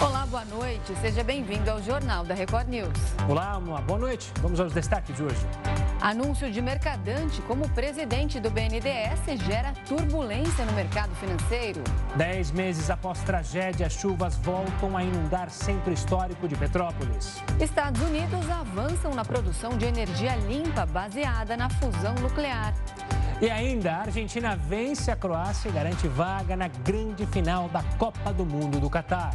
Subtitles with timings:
[0.00, 0.94] Olá, boa noite.
[1.00, 2.88] Seja bem-vindo ao Jornal da Record News.
[3.28, 4.30] Olá, uma boa noite.
[4.40, 5.44] Vamos aos destaques de hoje.
[6.00, 11.82] Anúncio de Mercadante como presidente do BNDES gera turbulência no mercado financeiro.
[12.14, 17.42] Dez meses após tragédia, chuvas voltam a inundar centro histórico de Petrópolis.
[17.60, 22.72] Estados Unidos avançam na produção de energia limpa baseada na fusão nuclear.
[23.40, 28.32] E ainda, a Argentina vence a Croácia e garante vaga na grande final da Copa
[28.32, 29.32] do Mundo do Catar.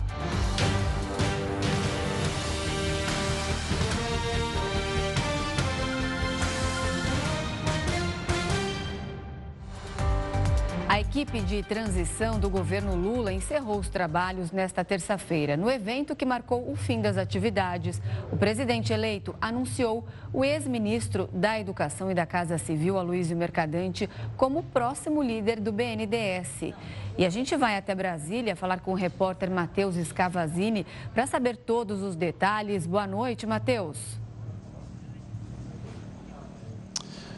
[10.94, 15.58] A equipe de transição do governo Lula encerrou os trabalhos nesta terça-feira.
[15.58, 18.00] No evento que marcou o fim das atividades,
[18.32, 24.62] o presidente eleito anunciou o ex-ministro da Educação e da Casa Civil, Aloysio Mercadante, como
[24.62, 26.76] próximo líder do BNDES.
[27.18, 32.04] E a gente vai até Brasília falar com o repórter Matheus Scavazini para saber todos
[32.04, 32.86] os detalhes.
[32.86, 34.23] Boa noite, Matheus.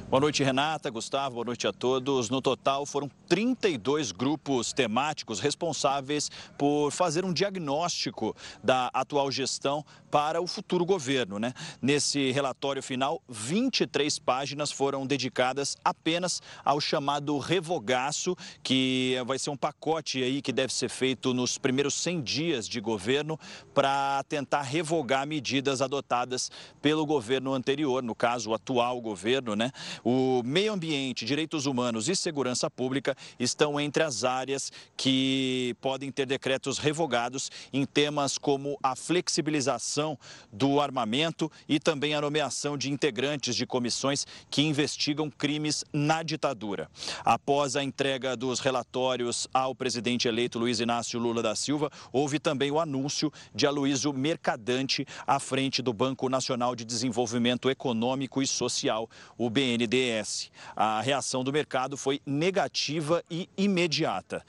[0.07, 2.29] Boa noite, Renata, Gustavo, boa noite a todos.
[2.29, 10.39] No total, foram 32 grupos temáticos responsáveis por fazer um diagnóstico da atual gestão para
[10.39, 11.39] o futuro governo.
[11.39, 11.53] Né?
[11.81, 19.57] Nesse relatório final, 23 páginas foram dedicadas apenas ao chamado revogaço, que vai ser um
[19.57, 23.39] pacote aí que deve ser feito nos primeiros 100 dias de governo
[23.73, 29.71] para tentar revogar medidas adotadas pelo governo anterior, no caso, o atual governo, né?
[30.03, 36.25] O meio ambiente, direitos humanos e segurança pública estão entre as áreas que podem ter
[36.25, 40.17] decretos revogados em temas como a flexibilização
[40.51, 46.89] do armamento e também a nomeação de integrantes de comissões que investigam crimes na ditadura.
[47.23, 52.71] Após a entrega dos relatórios ao presidente eleito Luiz Inácio Lula da Silva, houve também
[52.71, 59.09] o anúncio de Aloysio Mercadante à frente do Banco Nacional de Desenvolvimento Econômico e Social,
[59.37, 59.84] o BND.
[59.85, 60.51] BNDES.
[60.75, 64.43] A reação do mercado foi negativa e imediata.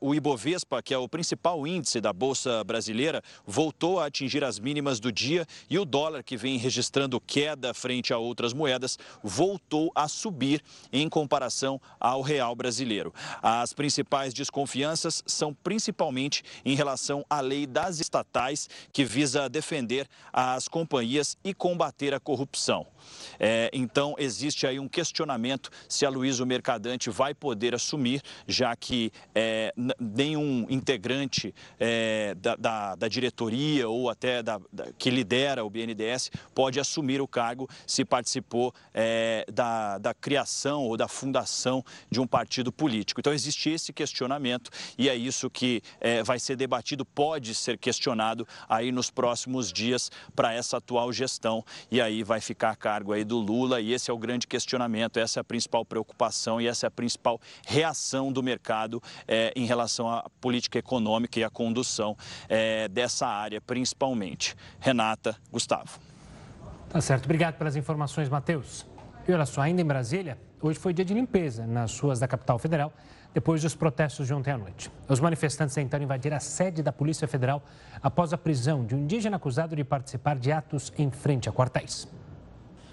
[0.00, 4.98] O Ibovespa, que é o principal índice da Bolsa Brasileira, voltou a atingir as mínimas
[4.98, 10.08] do dia e o dólar, que vem registrando queda frente a outras moedas, voltou a
[10.08, 10.62] subir
[10.92, 13.12] em comparação ao real brasileiro.
[13.42, 20.68] As principais desconfianças são principalmente em relação à lei das estatais, que visa defender as
[20.68, 22.86] companhias e combater a corrupção.
[23.38, 29.12] É, então, existe aí um questionamento se a Luísa Mercadante vai poder assumir, já que
[29.34, 34.60] é, nenhum integrante é, da, da, da, diretoria ou até da,
[34.98, 40.96] que lidera o BNDES pode assumir o cargo se participou é, da, da criação ou
[40.96, 43.20] da fundação de um partido político.
[43.20, 48.46] Então, existe esse questionamento e é isso que é, vai ser debatido, pode ser questionado
[48.68, 53.24] aí nos próximos dias para essa atual gestão e aí vai ficar a cargo aí
[53.24, 56.84] do Lula e esse é o grande questionamento, essa é a principal preocupação e essa
[56.84, 62.14] é a principal reação do mercado é, em relação à política econômica e à condução
[62.50, 64.54] é, dessa área, principalmente.
[64.78, 65.98] Renata, Gustavo.
[66.90, 67.24] Tá certo.
[67.24, 68.84] Obrigado pelas informações, Matheus.
[69.26, 72.58] E olha só, ainda em Brasília, hoje foi dia de limpeza nas ruas da capital
[72.58, 72.92] federal,
[73.32, 74.90] depois dos protestos de ontem à noite.
[75.08, 77.62] Os manifestantes tentaram invadir a sede da Polícia Federal
[78.02, 82.06] após a prisão de um indígena acusado de participar de atos em frente a quartéis.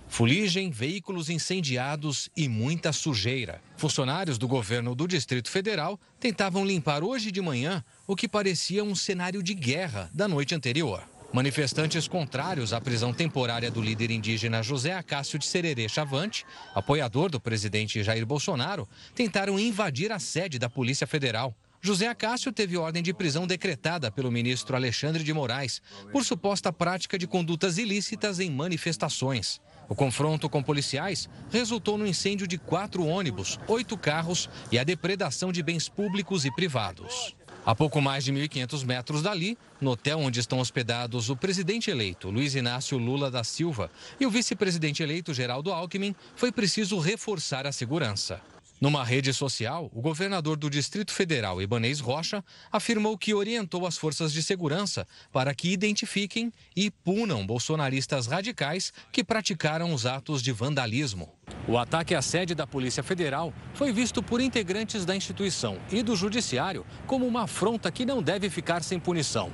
[0.10, 3.62] Fuligem, veículos incendiados e muita sujeira.
[3.78, 8.96] Funcionários do governo do Distrito Federal tentavam limpar hoje de manhã o que parecia um
[8.96, 11.04] cenário de guerra da noite anterior.
[11.32, 16.44] Manifestantes contrários à prisão temporária do líder indígena José Acácio de Sererê Chavante,
[16.74, 21.56] apoiador do presidente Jair Bolsonaro, tentaram invadir a sede da Polícia Federal.
[21.80, 25.82] José Acácio teve ordem de prisão decretada pelo ministro Alexandre de Moraes
[26.12, 29.62] por suposta prática de condutas ilícitas em manifestações.
[29.90, 35.52] O confronto com policiais resultou no incêndio de quatro ônibus, oito carros e a depredação
[35.52, 37.36] de bens públicos e privados.
[37.66, 42.30] A pouco mais de 1.500 metros dali, no hotel onde estão hospedados o presidente eleito
[42.30, 47.72] Luiz Inácio Lula da Silva e o vice-presidente eleito Geraldo Alckmin, foi preciso reforçar a
[47.72, 48.40] segurança.
[48.80, 54.32] Numa rede social, o governador do Distrito Federal, Ibanês Rocha, afirmou que orientou as forças
[54.32, 61.36] de segurança para que identifiquem e punam bolsonaristas radicais que praticaram os atos de vandalismo.
[61.68, 66.16] O ataque à sede da Polícia Federal foi visto por integrantes da instituição e do
[66.16, 69.52] Judiciário como uma afronta que não deve ficar sem punição.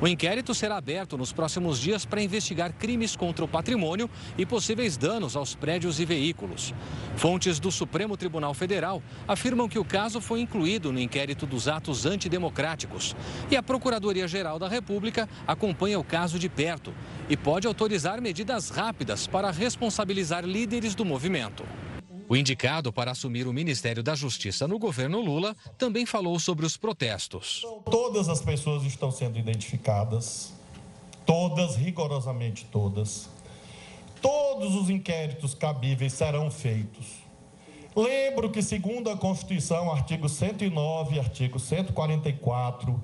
[0.00, 4.96] O inquérito será aberto nos próximos dias para investigar crimes contra o patrimônio e possíveis
[4.96, 6.72] danos aos prédios e veículos.
[7.16, 12.06] Fontes do Supremo Tribunal Federal afirmam que o caso foi incluído no inquérito dos atos
[12.06, 13.16] antidemocráticos.
[13.50, 16.94] E a Procuradoria-Geral da República acompanha o caso de perto
[17.28, 21.64] e pode autorizar medidas rápidas para responsabilizar líderes do movimento.
[22.28, 26.76] O indicado para assumir o Ministério da Justiça no governo Lula também falou sobre os
[26.76, 27.62] protestos.
[27.90, 30.52] Todas as pessoas estão sendo identificadas,
[31.24, 33.30] todas, rigorosamente todas.
[34.20, 37.06] Todos os inquéritos cabíveis serão feitos.
[37.96, 43.02] Lembro que, segundo a Constituição, artigo 109, artigo 144,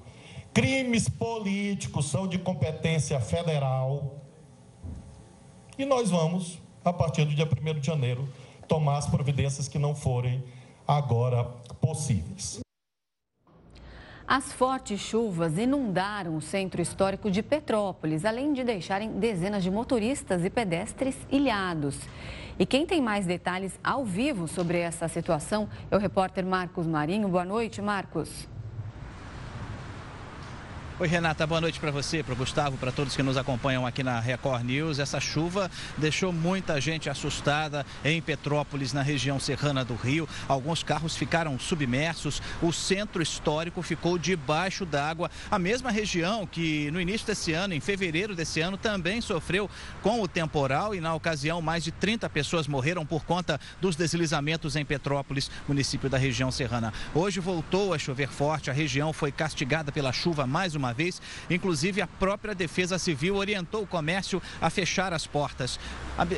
[0.52, 4.18] crimes políticos são de competência federal.
[5.78, 8.28] E nós vamos, a partir do dia 1 de janeiro,
[8.68, 10.42] tomar as providências que não forem
[10.86, 11.44] agora
[11.80, 12.60] possíveis.
[14.26, 20.44] As fortes chuvas inundaram o centro histórico de Petrópolis, além de deixarem dezenas de motoristas
[20.44, 21.98] e pedestres ilhados.
[22.58, 27.28] E quem tem mais detalhes ao vivo sobre essa situação é o repórter Marcos Marinho.
[27.28, 28.48] Boa noite, Marcos.
[30.96, 34.04] Oi, Renata, boa noite para você, para o Gustavo, para todos que nos acompanham aqui
[34.04, 35.00] na Record News.
[35.00, 35.68] Essa chuva
[35.98, 40.28] deixou muita gente assustada em Petrópolis, na região serrana do Rio.
[40.46, 45.32] Alguns carros ficaram submersos, o centro histórico ficou debaixo d'água.
[45.50, 49.68] A mesma região que no início desse ano, em fevereiro desse ano, também sofreu
[50.00, 54.76] com o temporal e na ocasião mais de 30 pessoas morreram por conta dos deslizamentos
[54.76, 56.94] em Petrópolis, município da região serrana.
[57.12, 61.20] Hoje voltou a chover forte, a região foi castigada pela chuva mais uma uma vez.
[61.50, 65.78] Inclusive, a própria Defesa Civil orientou o comércio a fechar as portas.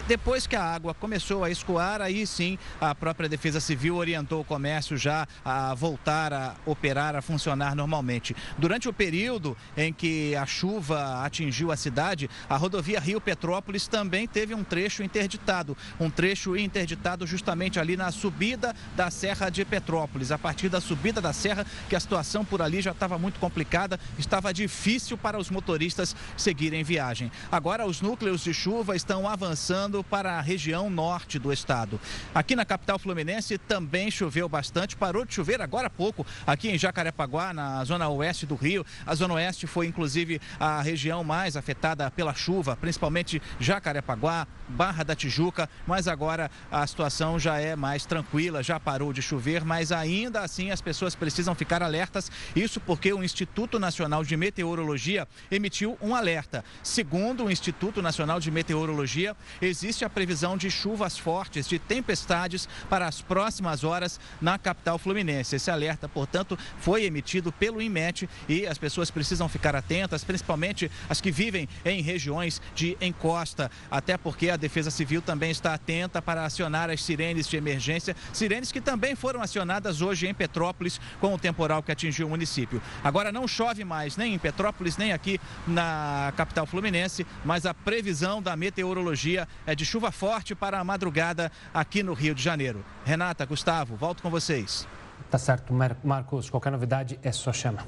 [0.06, 4.44] Depois que a água começou a escoar, aí sim a própria Defesa Civil orientou o
[4.44, 8.34] comércio já a voltar a operar, a funcionar normalmente.
[8.56, 14.26] Durante o período em que a chuva atingiu a cidade, a rodovia Rio Petrópolis também
[14.26, 15.76] teve um trecho interditado.
[16.00, 20.30] Um trecho interditado justamente ali na subida da Serra de Petrópolis.
[20.30, 23.98] A partir da subida da serra, que a situação por ali já estava muito complicada,
[24.18, 27.32] estava estava difícil para os motoristas seguirem viagem.
[27.50, 31.98] Agora, os núcleos de chuva estão avançando para a região norte do estado.
[32.34, 36.76] Aqui na capital fluminense também choveu bastante, parou de chover agora há pouco, aqui em
[36.76, 38.84] Jacarepaguá, na zona oeste do Rio.
[39.06, 45.14] A zona oeste foi, inclusive, a região mais afetada pela chuva, principalmente Jacarepaguá, Barra da
[45.14, 50.40] Tijuca, mas agora a situação já é mais tranquila, já parou de chover, mas ainda
[50.40, 52.30] assim as pessoas precisam ficar alertas.
[52.54, 56.64] Isso porque o Instituto Nacional de Meteorologia emitiu um alerta.
[56.82, 63.06] Segundo o Instituto Nacional de Meteorologia, existe a previsão de chuvas fortes, de tempestades para
[63.06, 65.56] as próximas horas na capital fluminense.
[65.56, 71.20] Esse alerta, portanto, foi emitido pelo INMET e as pessoas precisam ficar atentas, principalmente as
[71.20, 76.44] que vivem em regiões de encosta, até porque a Defesa Civil também está atenta para
[76.44, 81.38] acionar as sirenes de emergência, sirenes que também foram acionadas hoje em Petrópolis com o
[81.38, 82.82] temporal que atingiu o município.
[83.02, 88.40] Agora não chove mais nem em Petrópolis, nem aqui na capital fluminense, mas a previsão
[88.42, 92.84] da meteorologia é de chuva forte para a madrugada aqui no Rio de Janeiro.
[93.04, 94.86] Renata, Gustavo, volto com vocês.
[95.30, 95.72] Tá certo,
[96.04, 96.48] Marcos.
[96.50, 97.86] Qualquer novidade é só chamar.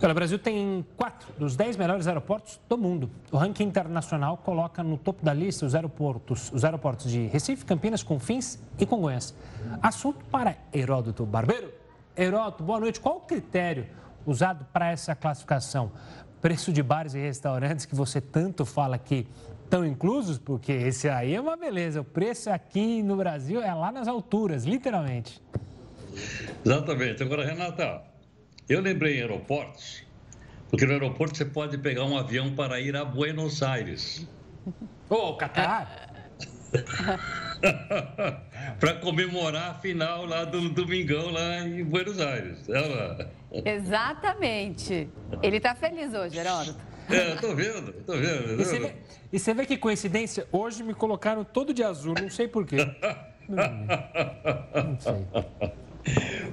[0.00, 3.10] o Brasil tem quatro dos dez melhores aeroportos do mundo.
[3.30, 8.02] O ranking internacional coloca no topo da lista os aeroportos, os aeroportos de Recife, Campinas,
[8.02, 9.34] Confins e Congonhas.
[9.80, 11.72] Assunto para Heródoto Barbeiro.
[12.16, 13.00] Heródoto, boa noite.
[13.00, 13.86] Qual o critério
[14.26, 15.92] usado para essa classificação?
[16.40, 19.26] Preço de bares e restaurantes que você tanto fala que
[19.64, 22.02] estão inclusos, porque esse aí é uma beleza.
[22.02, 25.40] O preço aqui no Brasil é lá nas alturas, literalmente.
[26.64, 27.22] Exatamente.
[27.22, 28.02] Agora, Renata,
[28.68, 30.04] eu lembrei em aeroportos,
[30.68, 34.26] porque no aeroporto você pode pegar um avião para ir a Buenos Aires.
[35.08, 36.10] Ô, oh, Catar!
[38.80, 42.68] para comemorar a final lá do Domingão lá em Buenos Aires.
[42.68, 43.30] Ela...
[43.52, 45.08] Exatamente.
[45.42, 46.80] Ele está feliz hoje, Heródoto.
[47.10, 48.52] É, tô vendo, tô vendo.
[48.52, 48.94] E você, vê,
[49.32, 50.46] e você vê que coincidência?
[50.50, 52.76] Hoje me colocaram todo de azul, não sei porquê.
[53.48, 53.64] Não,
[54.84, 55.26] não sei.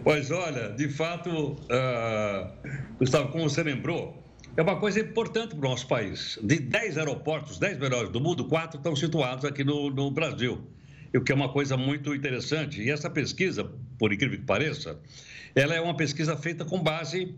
[0.03, 2.51] Pois olha, de fato, uh,
[2.97, 4.21] Gustavo, como você lembrou,
[4.57, 6.37] é uma coisa importante para o nosso país.
[6.41, 10.61] De 10 aeroportos, 10 melhores do mundo, quatro estão situados aqui no, no Brasil.
[11.15, 12.81] O que é uma coisa muito interessante.
[12.81, 13.63] E essa pesquisa,
[13.97, 14.99] por incrível que pareça,
[15.55, 17.35] ela é uma pesquisa feita com base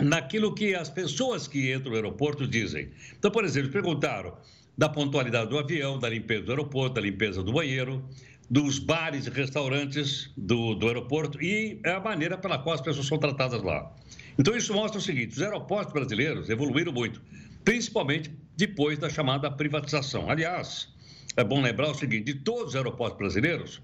[0.00, 2.90] naquilo que as pessoas que entram no aeroporto dizem.
[3.18, 4.36] Então, por exemplo, perguntaram
[4.76, 8.04] da pontualidade do avião, da limpeza do aeroporto, da limpeza do banheiro,
[8.50, 13.18] dos bares e restaurantes do, do aeroporto e a maneira pela qual as pessoas são
[13.18, 13.90] tratadas lá.
[14.38, 17.22] Então, isso mostra o seguinte: os aeroportos brasileiros evoluíram muito,
[17.64, 20.28] principalmente depois da chamada privatização.
[20.28, 20.92] Aliás,
[21.36, 23.82] é bom lembrar o seguinte: de todos os aeroportos brasileiros,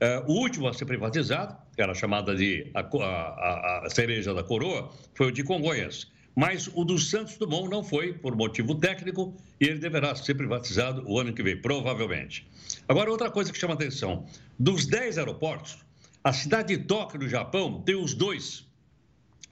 [0.00, 4.42] é, o último a ser privatizado, que era chamada de a, a, a cereja da
[4.42, 6.10] coroa, foi o de Congonhas.
[6.34, 11.04] Mas o do Santos Dumont não foi, por motivo técnico, e ele deverá ser privatizado
[11.06, 12.46] o ano que vem, provavelmente.
[12.88, 14.26] Agora, outra coisa que chama atenção:
[14.58, 15.78] dos 10 aeroportos,
[16.24, 18.66] a cidade de Tóquio, no Japão, tem os dois.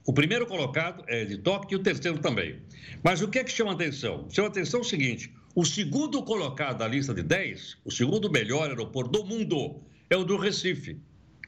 [0.07, 2.61] O primeiro colocado é de Tóquio e o terceiro também.
[3.02, 4.26] Mas o que é que chama atenção?
[4.30, 9.11] Chama atenção o seguinte: o segundo colocado da lista de 10, o segundo melhor aeroporto
[9.11, 10.97] do mundo, é o do Recife.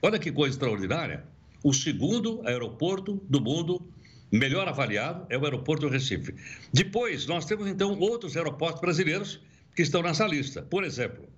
[0.03, 1.25] Olha que coisa extraordinária.
[1.63, 3.81] O segundo aeroporto do mundo
[4.33, 6.35] melhor avaliado é o aeroporto do Recife.
[6.73, 9.41] Depois, nós temos então outros aeroportos brasileiros
[9.77, 10.63] que estão nessa lista.
[10.63, 11.29] Por exemplo,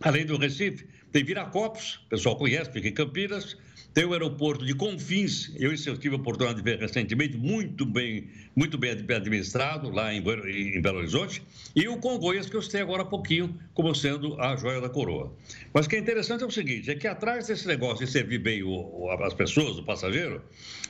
[0.00, 3.56] além do Recife, tem Viracopos, o pessoal conhece, fica em Campinas.
[3.94, 8.28] Tem o aeroporto de Confins, eu, eu tive a oportunidade de ver recentemente, muito bem,
[8.54, 11.42] muito bem administrado lá em, em Belo Horizonte.
[11.74, 15.32] E o Congonhas, que eu citei agora há pouquinho, como sendo a joia da coroa.
[15.72, 18.38] Mas o que é interessante é o seguinte, é que atrás desse negócio de servir
[18.38, 20.42] bem o, as pessoas, o passageiro,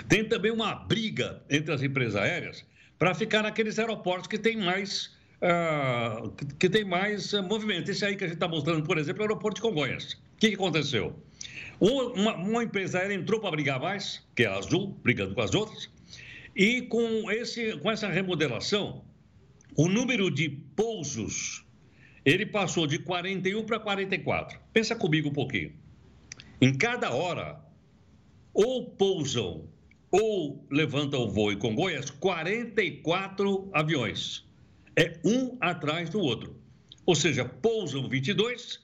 [0.09, 2.65] tem também uma briga entre as empresas aéreas
[2.99, 7.89] para ficar naqueles aeroportos que tem mais Uh, que tem mais uh, movimento.
[7.89, 10.15] Esse aí que a gente está mostrando, por exemplo, é o aeroporto de Congonhas.
[10.15, 11.15] O que, que aconteceu?
[11.81, 15.55] Uma, uma empresa aérea entrou para brigar mais, que é a Azul, brigando com as
[15.55, 15.91] outras,
[16.55, 19.05] e com, esse, com essa remodelação,
[19.77, 21.65] o número de pousos
[22.25, 24.59] ele passou de 41 para 44.
[24.73, 25.73] Pensa comigo um pouquinho.
[26.61, 27.59] Em cada hora,
[28.53, 29.69] ou pousam
[30.11, 34.45] ou levantam o voo em Congonhas 44 aviões.
[34.97, 36.57] É um atrás do outro.
[37.07, 38.81] Ou seja, pousam 22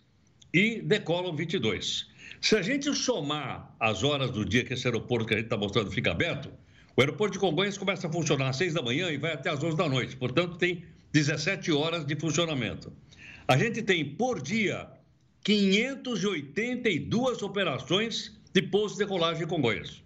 [0.53, 2.09] e decolam 22.
[2.45, 5.57] Se a gente somar as horas do dia que esse aeroporto que a gente está
[5.57, 6.53] mostrando fica aberto,
[6.95, 9.65] o aeroporto de Congonhas começa a funcionar às 6 da manhã e vai até às
[9.65, 10.15] 11 da noite.
[10.15, 12.93] Portanto, tem 17 horas de funcionamento.
[13.49, 14.87] A gente tem, por dia,
[15.43, 20.03] 582 operações de pouso e decolagem em Congonhas.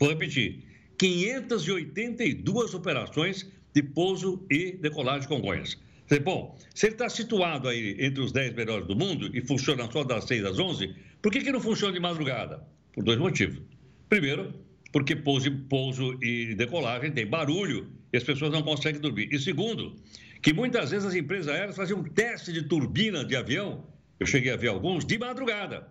[0.00, 0.64] Vou repetir:
[0.98, 5.78] 582 operações de pouso e decolagem em Congonhas.
[6.18, 10.02] Bom, se ele está situado aí entre os 10 melhores do mundo e funciona só
[10.02, 12.66] das 6 às 11, por que, que não funciona de madrugada?
[12.92, 13.62] Por dois motivos.
[14.08, 14.52] Primeiro,
[14.92, 19.28] porque pouso, pouso e decolagem tem barulho e as pessoas não conseguem dormir.
[19.32, 19.94] E segundo,
[20.42, 23.86] que muitas vezes as empresas aéreas faziam um teste de turbina de avião,
[24.18, 25.88] eu cheguei a ver alguns, de madrugada.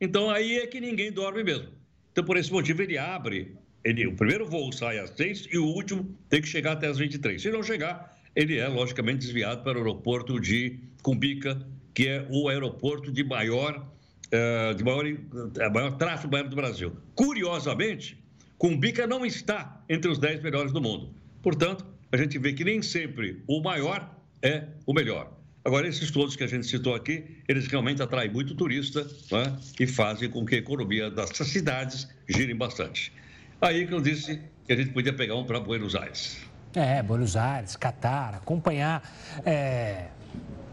[0.00, 1.68] Então aí é que ninguém dorme mesmo.
[2.10, 5.64] Então por esse motivo ele abre, ele, o primeiro voo sai às 6 e o
[5.64, 7.40] último tem que chegar até às 23.
[7.40, 11.60] Se não chegar, ele é logicamente desviado para o aeroporto de Cumbica,
[11.94, 13.86] que é o aeroporto de maior
[14.32, 16.92] eh, de maior, é, maior tráfego do Brasil.
[17.16, 18.16] Curiosamente,
[18.56, 21.12] Cumbica não está entre os 10 melhores do mundo.
[21.42, 24.08] Portanto, a gente vê que nem sempre o maior
[24.40, 25.36] é o melhor.
[25.64, 29.58] Agora, esses todos que a gente citou aqui, eles realmente atraem muito turista né?
[29.80, 33.12] e fazem com que a economia dessas cidades gire bastante.
[33.60, 36.49] Aí que eu disse que a gente podia pegar um para Buenos Aires.
[36.74, 39.02] É, Buenos Aires, Catar, acompanhar
[39.44, 40.06] é,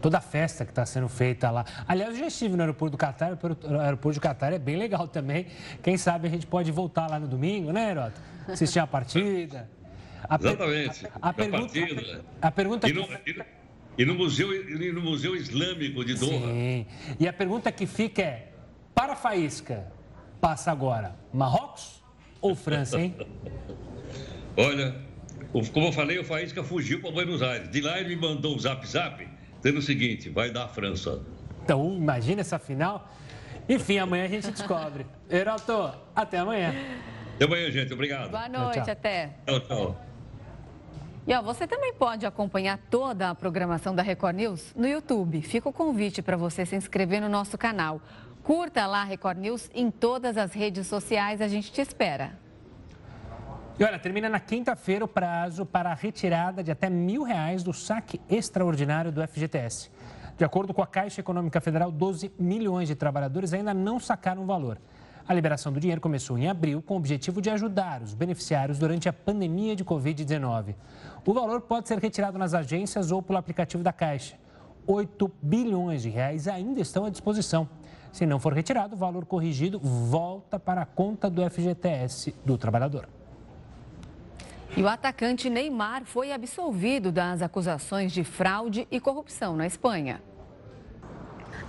[0.00, 1.64] toda a festa que está sendo feita lá.
[1.86, 5.08] Aliás, eu já estive no aeroporto do Catar, o aeroporto do Catar é bem legal
[5.08, 5.46] também.
[5.82, 8.20] Quem sabe a gente pode voltar lá no domingo, né, Herota?
[8.46, 9.68] Assistir a partida.
[10.28, 11.06] A Exatamente.
[11.06, 12.24] A, a, a pergunta, partida.
[12.40, 13.44] A, pergunta e no, que...
[13.98, 16.30] e no, museu, e no Museu Islâmico de Doha.
[16.30, 16.86] Sim.
[17.18, 18.52] E a pergunta que fica é:
[18.94, 19.86] para a faísca,
[20.40, 22.02] passa agora Marrocos
[22.40, 23.16] ou França, hein?
[24.56, 25.07] Olha,
[25.72, 27.70] como eu falei, o Faísca fugiu para Buenos Aires.
[27.70, 29.26] De lá ele me mandou um zap zap
[29.56, 31.20] dizendo o seguinte: vai dar a França.
[31.64, 33.10] Então, imagina essa final.
[33.68, 35.06] Enfim, amanhã a gente descobre.
[35.28, 36.74] Heraldo, até amanhã.
[37.34, 37.92] Até amanhã, gente.
[37.92, 38.30] Obrigado.
[38.30, 38.92] Boa noite, tchau.
[38.92, 39.34] até.
[39.46, 40.08] Tchau, tchau.
[41.26, 45.42] E ó, você também pode acompanhar toda a programação da Record News no YouTube.
[45.42, 48.00] Fica o convite para você se inscrever no nosso canal.
[48.42, 51.42] Curta lá a Record News em todas as redes sociais.
[51.42, 52.32] A gente te espera.
[53.78, 57.72] E olha, termina na quinta-feira o prazo para a retirada de até mil reais do
[57.72, 59.88] saque extraordinário do FGTS.
[60.36, 64.46] De acordo com a Caixa Econômica Federal, 12 milhões de trabalhadores ainda não sacaram o
[64.46, 64.78] valor.
[65.28, 69.08] A liberação do dinheiro começou em abril com o objetivo de ajudar os beneficiários durante
[69.08, 70.74] a pandemia de Covid-19.
[71.24, 74.34] O valor pode ser retirado nas agências ou pelo aplicativo da Caixa.
[74.88, 77.68] 8 bilhões de reais ainda estão à disposição.
[78.10, 83.17] Se não for retirado, o valor corrigido volta para a conta do FGTS do trabalhador.
[84.76, 90.22] E o atacante Neymar foi absolvido das acusações de fraude e corrupção na Espanha.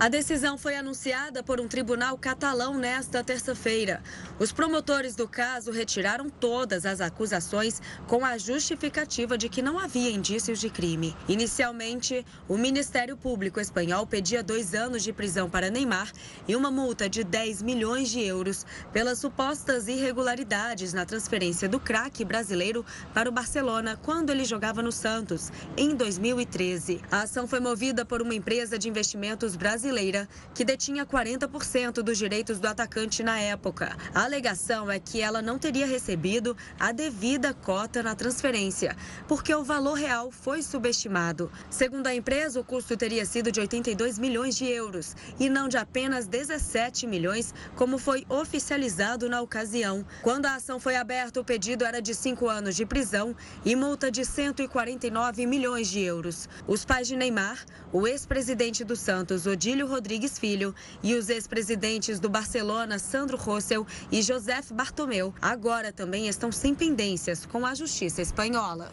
[0.00, 4.02] A decisão foi anunciada por um tribunal catalão nesta terça-feira.
[4.38, 10.10] Os promotores do caso retiraram todas as acusações com a justificativa de que não havia
[10.10, 11.14] indícios de crime.
[11.28, 16.10] Inicialmente, o Ministério Público espanhol pedia dois anos de prisão para Neymar
[16.48, 18.64] e uma multa de 10 milhões de euros
[18.94, 24.92] pelas supostas irregularidades na transferência do craque brasileiro para o Barcelona quando ele jogava no
[24.92, 27.02] Santos, em 2013.
[27.10, 32.16] A ação foi movida por uma empresa de investimentos brasileira brasileira, que detinha 40% dos
[32.16, 33.96] direitos do atacante na época.
[34.14, 39.64] A alegação é que ela não teria recebido a devida cota na transferência, porque o
[39.64, 41.50] valor real foi subestimado.
[41.68, 45.76] Segundo a empresa, o custo teria sido de 82 milhões de euros e não de
[45.76, 50.06] apenas 17 milhões, como foi oficializado na ocasião.
[50.22, 54.10] Quando a ação foi aberta, o pedido era de cinco anos de prisão e multa
[54.10, 56.48] de 149 milhões de euros.
[56.66, 62.28] Os pais de Neymar, o ex-presidente do Santos, Odílio Rodrigues Filho e os ex-presidentes do
[62.28, 68.92] Barcelona, Sandro Rossell e José Bartomeu, agora também estão sem pendências com a justiça espanhola.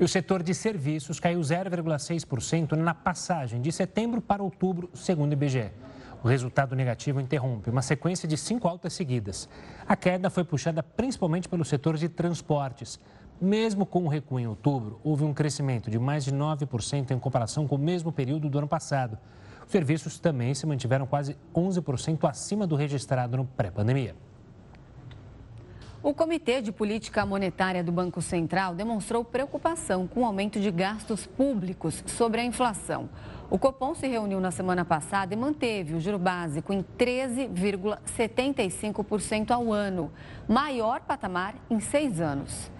[0.00, 5.34] E o setor de serviços caiu 0,6% na passagem de setembro para outubro, segundo o
[5.34, 5.72] IBGE.
[6.22, 9.48] O resultado negativo interrompe uma sequência de cinco altas seguidas.
[9.86, 12.98] A queda foi puxada principalmente pelo setor de transportes.
[13.40, 17.68] Mesmo com o recuo em outubro, houve um crescimento de mais de 9% em comparação
[17.68, 19.16] com o mesmo período do ano passado.
[19.68, 24.16] Os serviços também se mantiveram quase 11% acima do registrado no pré-pandemia.
[26.02, 31.26] O Comitê de Política Monetária do Banco Central demonstrou preocupação com o aumento de gastos
[31.26, 33.10] públicos sobre a inflação.
[33.50, 39.70] O Copom se reuniu na semana passada e manteve o juro básico em 13,75% ao
[39.70, 40.10] ano,
[40.48, 42.70] maior patamar em seis anos.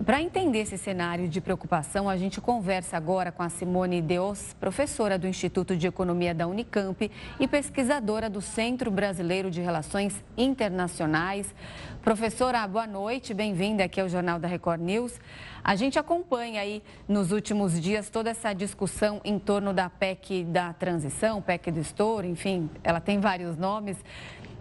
[0.00, 4.56] E para entender esse cenário de preocupação, a gente conversa agora com a Simone Deos,
[4.58, 11.54] professora do Instituto de Economia da Unicamp e pesquisadora do Centro Brasileiro de Relações Internacionais.
[12.00, 15.20] Professora, boa noite, bem-vinda aqui ao Jornal da Record News.
[15.62, 20.72] A gente acompanha aí nos últimos dias toda essa discussão em torno da PEC da
[20.72, 24.02] transição, PEC do estouro, enfim, ela tem vários nomes.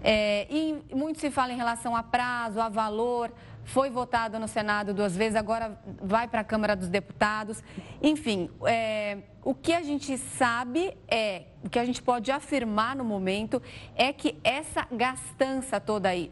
[0.04, 3.32] É, e muito se fala em relação a prazo, a valor
[3.74, 7.64] foi votado no Senado duas vezes, agora vai para a Câmara dos Deputados.
[8.02, 13.04] Enfim, é, o que a gente sabe é, o que a gente pode afirmar no
[13.04, 13.62] momento
[13.96, 16.32] é que essa gastança toda aí,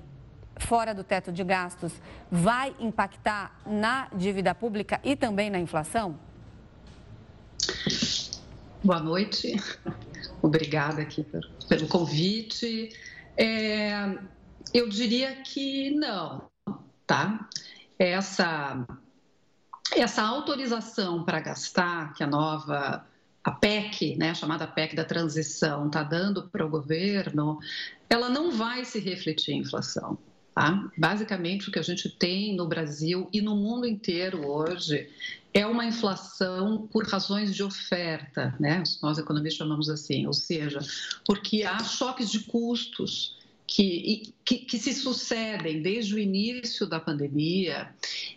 [0.58, 1.94] fora do teto de gastos,
[2.32, 6.18] vai impactar na dívida pública e também na inflação?
[8.84, 9.56] Boa noite,
[10.42, 11.24] obrigada aqui
[11.70, 12.90] pelo convite.
[13.38, 14.18] É,
[14.74, 16.50] eu diria que não
[17.08, 17.48] tá?
[17.98, 18.86] Essa,
[19.96, 23.04] essa autorização para gastar que a nova
[23.48, 27.60] a PEC, né, chamada PEC da transição, está dando para o governo,
[28.10, 30.18] ela não vai se refletir em inflação.
[30.54, 30.92] Tá?
[30.98, 35.10] Basicamente, o que a gente tem no Brasil e no mundo inteiro hoje
[35.54, 38.84] é uma inflação por razões de oferta, né?
[39.02, 40.80] nós economistas chamamos assim, ou seja,
[41.26, 43.37] porque há choques de custos
[43.68, 47.94] que, que, que, se sucedem desde o início da pandemia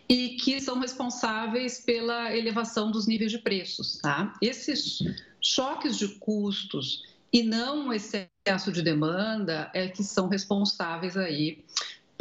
[0.07, 3.97] e que são responsáveis pela elevação dos níveis de preços.
[3.97, 4.37] Tá?
[4.41, 4.99] Esses
[5.39, 11.63] choques de custos e não o excesso de demanda é que são responsáveis aí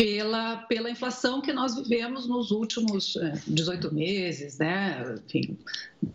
[0.00, 5.14] pela, pela inflação que nós vivemos nos últimos 18 é, meses, né?
[5.26, 5.58] Enfim,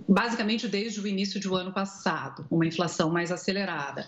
[0.09, 4.07] basicamente desde o início do ano passado, uma inflação mais acelerada.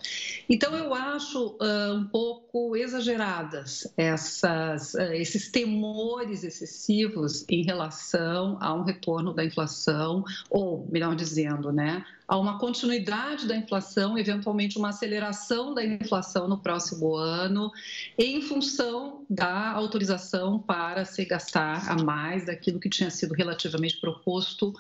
[0.49, 8.73] Então, eu acho uh, um pouco exageradas essas, uh, esses temores excessivos em relação a
[8.73, 14.89] um retorno da inflação, ou, melhor dizendo, né, a uma continuidade da inflação, eventualmente uma
[14.89, 17.71] aceleração da inflação no próximo ano,
[18.17, 24.73] em função da autorização para se gastar a mais daquilo que tinha sido relativamente proposto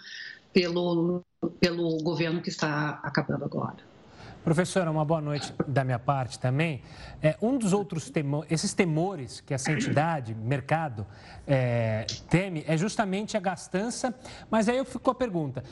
[0.51, 1.23] pelo,
[1.59, 3.77] pelo governo que está acabando agora.
[4.43, 6.81] Professora, uma boa noite da minha parte também.
[7.21, 11.05] É, um dos outros temores, esses temores que essa entidade, mercado,
[11.45, 14.15] é, teme é justamente a gastança.
[14.49, 15.65] Mas aí eu fico a pergunta: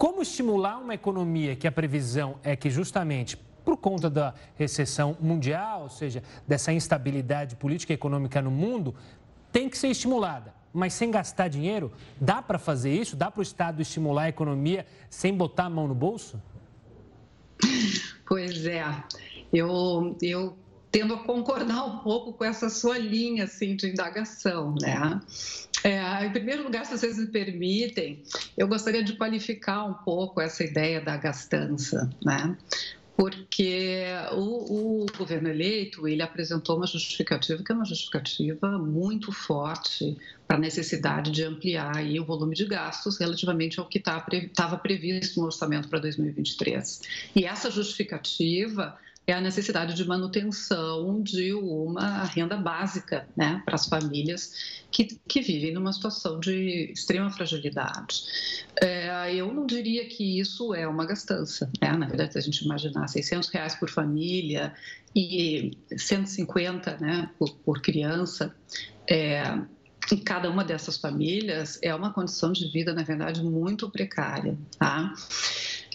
[0.00, 5.82] como estimular uma economia que a previsão é que justamente por conta da recessão mundial,
[5.82, 8.94] ou seja, dessa instabilidade política e econômica no mundo,
[9.52, 10.54] tem que ser estimulada?
[10.72, 11.92] mas sem gastar dinheiro?
[12.20, 13.16] Dá para fazer isso?
[13.16, 16.40] Dá para o Estado estimular a economia sem botar a mão no bolso?
[18.24, 18.84] Pois é,
[19.52, 20.56] eu, eu
[20.90, 25.20] tendo a concordar um pouco com essa sua linha assim, de indagação, né?
[25.84, 28.22] É, em primeiro lugar, se vocês me permitem,
[28.56, 32.56] eu gostaria de qualificar um pouco essa ideia da gastança, né?
[33.20, 40.16] porque o, o, governo eleito ele apresentou uma justificativa que é uma justificativa muito forte
[40.48, 44.24] para a necessidade de ampliar aí o volume de gastos relativamente ao que estava
[44.54, 47.02] tá, previsto no orçamento para 2023.
[47.36, 48.96] E essa justificativa
[49.30, 55.40] é a necessidade de manutenção de uma renda básica né, para as famílias que, que
[55.40, 58.22] vivem numa situação de extrema fragilidade.
[58.80, 61.70] É, eu não diria que isso é uma gastança.
[61.80, 61.92] Né?
[61.92, 64.74] Na verdade, se a gente imaginar 600 reais por família
[65.14, 68.54] e 150 né, por, por criança,
[69.08, 69.42] é,
[70.12, 74.56] em cada uma dessas famílias é uma condição de vida, na verdade, muito precária.
[74.78, 75.12] Tá?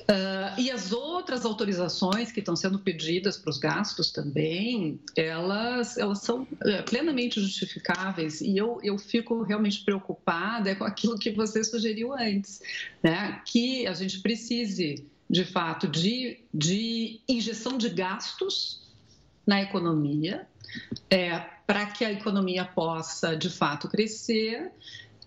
[0.06, 6.20] Uh, e as outras autorizações que estão sendo pedidas para os gastos também, elas, elas
[6.20, 12.14] são é, plenamente justificáveis e eu, eu fico realmente preocupada com aquilo que você sugeriu
[12.14, 12.62] antes,
[13.02, 13.42] né?
[13.46, 18.80] que a gente precise, de fato, de, de injeção de gastos
[19.46, 20.48] na economia,
[21.10, 24.72] é, para que a economia possa, de fato, crescer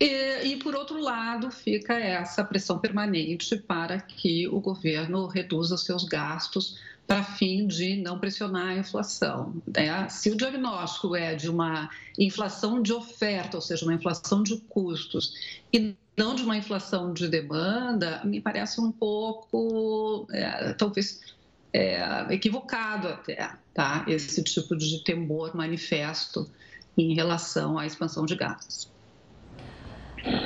[0.01, 6.05] e, e, por outro lado, fica essa pressão permanente para que o governo reduza seus
[6.05, 9.55] gastos para fim de não pressionar a inflação.
[9.67, 10.09] Né?
[10.11, 15.35] Se o diagnóstico é de uma inflação de oferta, ou seja, uma inflação de custos,
[15.73, 21.21] e não de uma inflação de demanda, me parece um pouco, é, talvez,
[21.73, 24.05] é, equivocado até, tá?
[24.07, 26.49] esse tipo de temor manifesto
[26.97, 28.98] em relação à expansão de gastos.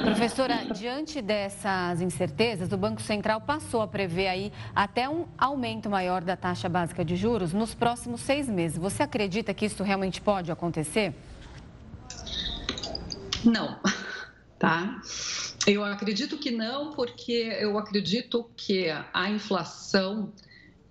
[0.04, 6.24] Professora, diante dessas incertezas, o Banco Central passou a prever aí até um aumento maior
[6.24, 8.76] da taxa básica de juros nos próximos seis meses.
[8.78, 11.14] Você acredita que isso realmente pode acontecer?
[13.44, 13.78] Não,
[14.58, 15.00] tá?
[15.66, 20.32] Eu acredito que não, porque eu acredito que a inflação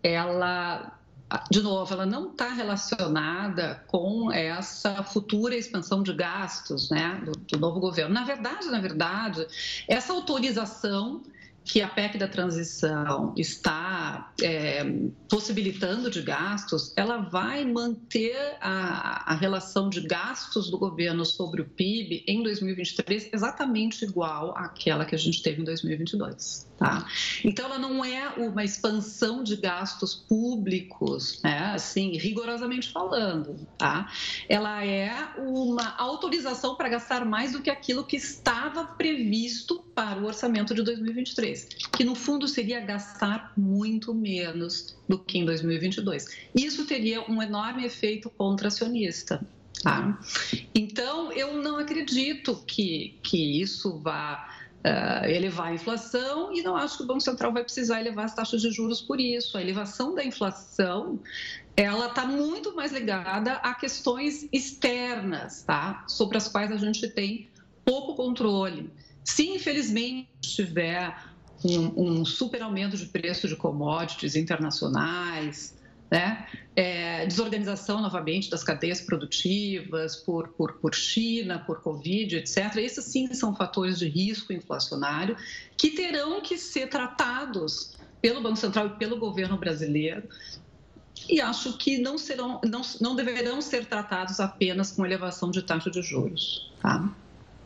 [0.02, 0.98] ela
[1.50, 7.60] de novo, ela não está relacionada com essa futura expansão de gastos né, do, do,
[7.60, 8.14] novo governo.
[8.14, 9.46] Na verdade, na verdade,
[9.88, 11.22] essa autorização
[11.64, 14.84] que a PEC da transição está é,
[15.30, 21.66] possibilitando de gastos, ela vai manter a, a, relação de gastos do governo sobre o
[21.66, 26.71] PIB em 2023 exatamente igual àquela que a gente teve em 2022.
[26.82, 27.06] Tá?
[27.46, 31.74] Então, ela não é uma expansão de gastos públicos, né?
[31.76, 33.56] assim, rigorosamente falando.
[33.78, 34.12] Tá?
[34.50, 40.26] Ela é uma autorização para gastar mais do que aquilo que estava previsto para o
[40.26, 41.66] orçamento de 2023,
[41.96, 46.26] que no fundo seria gastar muito menos do que em 2022.
[46.56, 49.40] Isso teria um enorme efeito contracionista.
[49.84, 50.20] Tá?
[50.74, 54.51] Então, eu não acredito que, que isso vá
[54.86, 58.36] uh, elevar a inflação e não acho que o Banco Central vai precisar elevar as
[58.36, 59.58] taxas de juros por isso.
[59.58, 61.20] A elevação da inflação
[61.76, 66.04] ela está muito mais ligada a questões externas, tá?
[66.08, 67.50] sobre as quais a gente tem
[67.86, 68.92] pouco controle.
[69.24, 71.16] Se, infelizmente, tiver
[71.64, 75.78] um, um super aumento de preço de commodities internacionais,
[76.12, 76.46] né?
[76.76, 82.76] É, desorganização novamente das cadeias produtivas por, por, por China, por Covid, etc.
[82.76, 85.38] Esses sim são fatores de risco inflacionário
[85.78, 90.24] que terão que ser tratados pelo Banco Central e pelo governo brasileiro.
[91.30, 95.90] E acho que não, serão, não, não deverão ser tratados apenas com elevação de taxa
[95.90, 96.74] de juros.
[96.82, 97.10] Tá?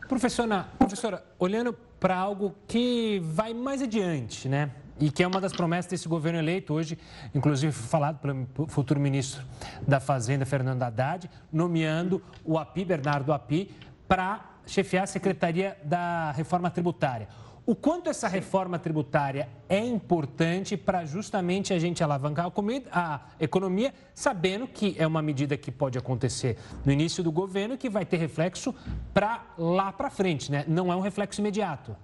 [0.08, 4.70] Professora, professora olhando para algo que vai mais adiante, né?
[4.98, 6.98] E que é uma das promessas desse governo eleito, hoje,
[7.34, 9.44] inclusive falado pelo futuro ministro
[9.86, 13.70] da Fazenda, Fernando Haddad, nomeando o API, Bernardo API,
[14.08, 17.28] para chefiar a Secretaria da Reforma Tributária.
[17.66, 22.46] O quanto essa reforma tributária é importante para justamente a gente alavancar
[22.92, 27.76] a economia, sabendo que é uma medida que pode acontecer no início do governo e
[27.76, 28.72] que vai ter reflexo
[29.12, 30.64] para lá para frente, né?
[30.68, 31.96] Não é um reflexo imediato.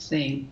[0.00, 0.48] Sim.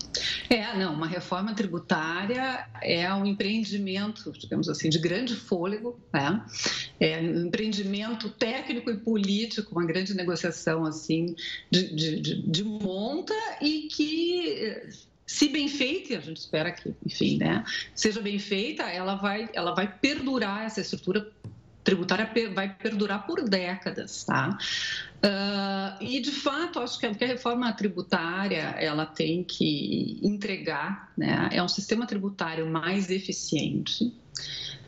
[0.51, 6.45] É, não, uma reforma tributária é um empreendimento, digamos assim, de grande fôlego, né?
[7.01, 11.35] É um empreendimento técnico e político, uma grande negociação, assim,
[11.71, 14.83] de, de, de, de monta e que
[15.27, 19.75] se bem feita, a gente espera que, enfim, né, seja bem feita, ela vai, ela
[19.75, 21.27] vai perdurar essa estrutura
[21.89, 24.59] tributária vai perdurar por décadas, tá?
[25.19, 31.49] Uh, e de fato, acho que a reforma tributária ela tem que entregar, né?
[31.53, 34.15] É um sistema tributário mais eficiente,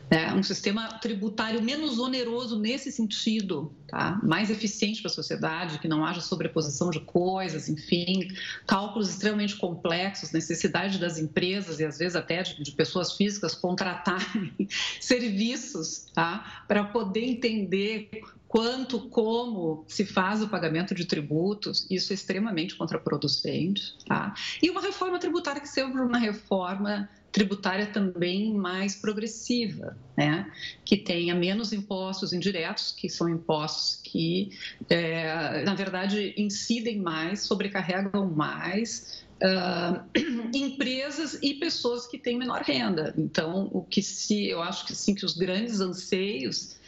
[0.09, 0.33] né?
[0.33, 4.19] um sistema tributário menos oneroso nesse sentido, tá?
[4.21, 8.27] mais eficiente para a sociedade, que não haja sobreposição de coisas, enfim,
[8.65, 14.53] cálculos extremamente complexos, necessidade das empresas e às vezes até de, de pessoas físicas contratarem
[14.99, 16.63] serviços tá?
[16.67, 18.09] para poder entender
[18.51, 23.95] quanto, como se faz o pagamento de tributos, isso é extremamente contraproducente.
[24.05, 24.33] Tá?
[24.61, 30.51] E uma reforma tributária que seja uma reforma tributária também mais progressiva, né?
[30.83, 34.51] que tenha menos impostos indiretos, que são impostos que,
[34.89, 40.03] é, na verdade, incidem mais, sobrecarregam mais uh,
[40.53, 43.13] empresas e pessoas que têm menor renda.
[43.17, 46.80] Então, o que se, eu acho que sim, que os grandes anseios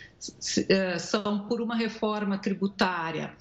[1.00, 3.36] são por uma reforma tributária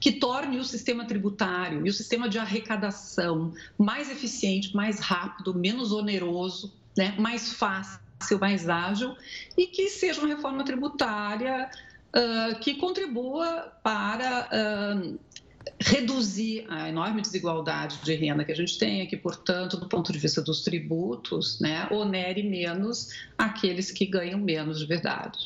[0.00, 5.92] que torne o sistema tributário e o sistema de arrecadação mais eficiente, mais rápido, menos
[5.92, 8.00] oneroso, né, mais fácil,
[8.40, 9.14] mais ágil
[9.56, 11.70] e que seja uma reforma tributária
[12.14, 15.18] uh, que contribua para uh,
[15.78, 20.18] reduzir a enorme desigualdade de renda que a gente tem, que, portanto, do ponto de
[20.18, 25.38] vista dos tributos, né, onere menos aqueles que ganham menos de verdade.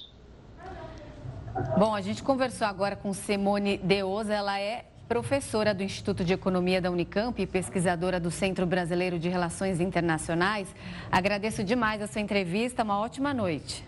[1.78, 6.80] Bom, a gente conversou agora com Simone Deosa, ela é professora do Instituto de Economia
[6.80, 10.66] da Unicamp e pesquisadora do Centro Brasileiro de Relações Internacionais.
[11.12, 13.84] Agradeço demais a sua entrevista, uma ótima noite.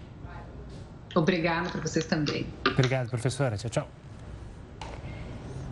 [1.14, 2.46] Obrigada para vocês também.
[2.64, 3.56] Obrigado, professora.
[3.56, 3.88] Tchau, tchau.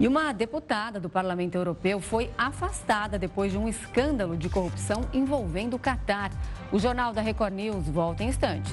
[0.00, 5.74] E uma deputada do Parlamento Europeu foi afastada depois de um escândalo de corrupção envolvendo
[5.74, 6.32] o Catar.
[6.72, 8.72] O Jornal da Record News volta em instantes.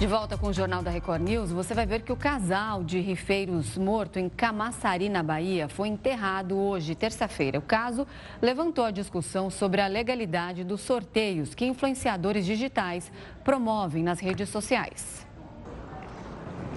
[0.00, 2.98] De volta com o Jornal da Record News, você vai ver que o casal de
[3.00, 7.58] rifeiros morto em Camaçari, na Bahia, foi enterrado hoje, terça-feira.
[7.58, 8.06] O caso
[8.40, 13.12] levantou a discussão sobre a legalidade dos sorteios que influenciadores digitais
[13.44, 15.26] promovem nas redes sociais.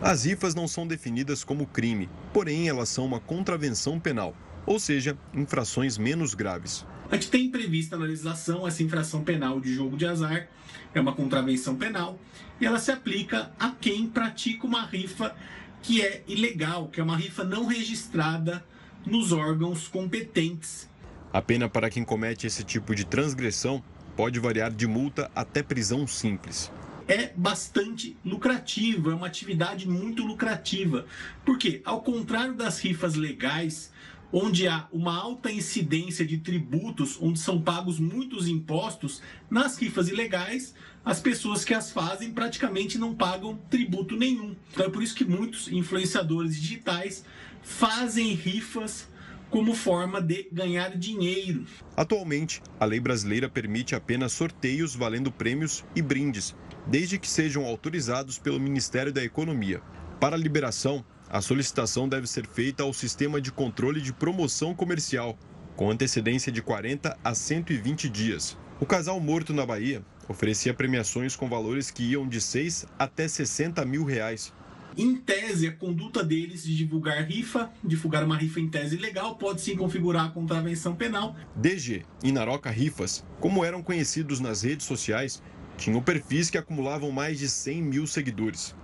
[0.02, 5.18] As rifas não são definidas como crime, porém elas são uma contravenção penal, ou seja,
[5.34, 6.86] infrações menos graves.
[7.10, 10.50] A gente tem prevista na legislação essa infração penal de jogo de azar,
[10.94, 12.20] é uma contravenção penal,
[12.60, 15.36] e ela se aplica a quem pratica uma rifa
[15.82, 18.64] que é ilegal, que é uma rifa não registrada
[19.06, 20.90] nos órgãos competentes.
[21.32, 23.84] A pena para quem comete esse tipo de transgressão
[24.16, 26.72] pode variar de multa até prisão simples.
[27.08, 31.06] É bastante lucrativo, é uma atividade muito lucrativa.
[31.44, 33.92] Porque, ao contrário das rifas legais,
[34.32, 40.74] onde há uma alta incidência de tributos, onde são pagos muitos impostos, nas rifas ilegais,
[41.06, 44.56] as pessoas que as fazem praticamente não pagam tributo nenhum.
[44.72, 47.26] Então é por isso que muitos influenciadores digitais
[47.62, 49.08] fazem rifas
[49.50, 51.66] como forma de ganhar dinheiro.
[51.96, 56.56] Atualmente, a lei brasileira permite apenas sorteios valendo prêmios e brindes,
[56.88, 59.82] desde que sejam autorizados pelo Ministério da Economia.
[60.20, 65.38] Para a liberação, a solicitação deve ser feita ao Sistema de Controle de Promoção Comercial,
[65.76, 68.58] com antecedência de 40 a 120 dias.
[68.80, 73.84] O casal morto na Bahia oferecia premiações com valores que iam de 6 até 60
[73.86, 74.54] mil reais.
[74.96, 79.62] Em tese, a conduta deles de divulgar rifa, divulgar uma rifa em tese ilegal, pode
[79.62, 81.36] sim configurar a contravenção penal.
[81.56, 85.42] DG e Naroca Rifas, como eram conhecidos nas redes sociais,
[85.78, 88.76] tinham perfis que acumulavam mais de 100 mil seguidores.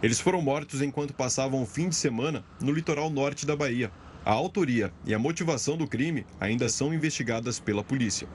[0.00, 3.90] Eles foram mortos enquanto passavam o fim de semana no litoral norte da Bahia.
[4.24, 8.28] A autoria e a motivação do crime ainda são investigadas pela polícia.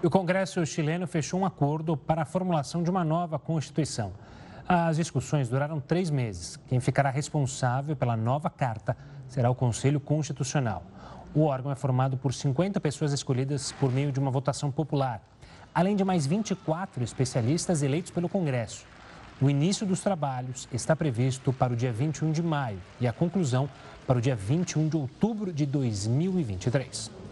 [0.00, 4.12] O Congresso chileno fechou um acordo para a formulação de uma nova Constituição.
[4.68, 6.56] As discussões duraram três meses.
[6.68, 10.84] Quem ficará responsável pela nova carta será o Conselho Constitucional.
[11.34, 15.20] O órgão é formado por 50 pessoas escolhidas por meio de uma votação popular,
[15.74, 18.86] além de mais 24 especialistas eleitos pelo Congresso.
[19.42, 23.68] O início dos trabalhos está previsto para o dia 21 de maio e a conclusão
[24.06, 27.27] para o dia 21 de outubro de 2023.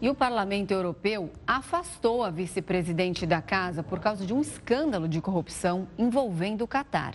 [0.00, 5.20] E o Parlamento Europeu afastou a vice-presidente da casa por causa de um escândalo de
[5.20, 7.14] corrupção envolvendo o Catar.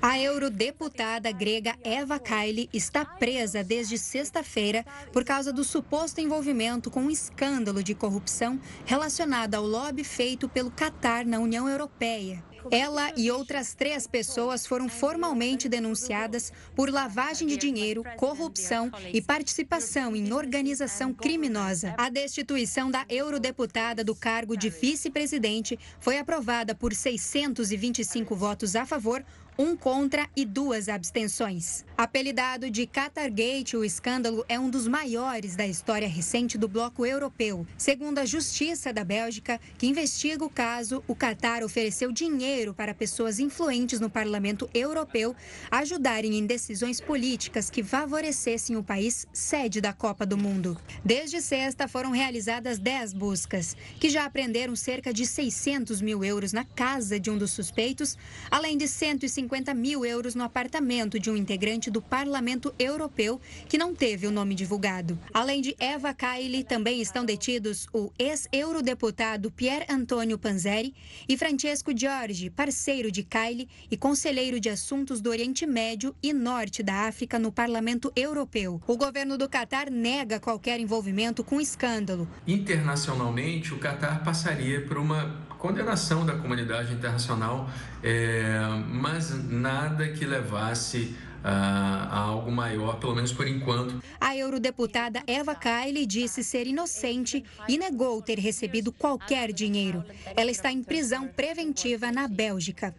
[0.00, 7.02] A eurodeputada grega Eva Kaili está presa desde sexta-feira por causa do suposto envolvimento com
[7.02, 12.42] um escândalo de corrupção relacionado ao lobby feito pelo Catar na União Europeia.
[12.70, 20.14] Ela e outras três pessoas foram formalmente denunciadas por lavagem de dinheiro, corrupção e participação
[20.14, 21.94] em organização criminosa.
[21.98, 29.24] A destituição da eurodeputada do cargo de vice-presidente foi aprovada por 625 votos a favor,
[29.58, 31.84] um contra e duas abstenções.
[31.96, 37.66] Apelidado de Qatargate, o escândalo é um dos maiores da história recente do bloco europeu.
[37.76, 43.38] Segundo a Justiça da Bélgica, que investiga o caso, o Qatar ofereceu dinheiro para pessoas
[43.38, 45.36] influentes no Parlamento Europeu
[45.70, 50.78] ajudarem em decisões políticas que favorecessem o país sede da Copa do Mundo.
[51.04, 56.64] Desde sexta foram realizadas 10 buscas, que já apreenderam cerca de 600 mil euros na
[56.64, 58.16] casa de um dos suspeitos,
[58.50, 59.41] além de 150
[59.74, 64.54] mil euros no apartamento de um integrante do Parlamento Europeu, que não teve o nome
[64.54, 65.18] divulgado.
[65.32, 70.94] Além de Eva Kaili, também estão detidos o ex-eurodeputado Pier Antônio Panzeri
[71.28, 76.82] e Francesco Giorgi, parceiro de Kaili e conselheiro de assuntos do Oriente Médio e Norte
[76.82, 78.80] da África no Parlamento Europeu.
[78.86, 82.28] O governo do Catar nega qualquer envolvimento com o escândalo.
[82.46, 87.70] Internacionalmente, o Catar passaria por uma condenação da comunidade internacional,
[88.02, 94.02] é, mas nada que levasse a, a algo maior, pelo menos por enquanto.
[94.20, 100.04] A eurodeputada Eva Kaili disse ser inocente e negou ter recebido qualquer dinheiro.
[100.36, 102.92] Ela está em prisão preventiva na Bélgica.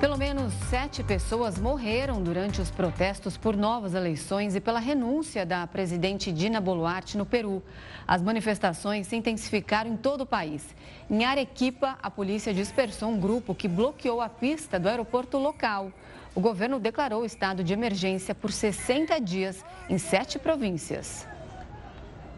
[0.00, 5.66] Pelo menos sete pessoas morreram durante os protestos por novas eleições e pela renúncia da
[5.66, 7.62] presidente Dina Boluarte no Peru.
[8.06, 10.74] As manifestações se intensificaram em todo o país.
[11.08, 15.92] Em Arequipa, a polícia dispersou um grupo que bloqueou a pista do aeroporto local.
[16.34, 21.26] O governo declarou estado de emergência por 60 dias em sete províncias.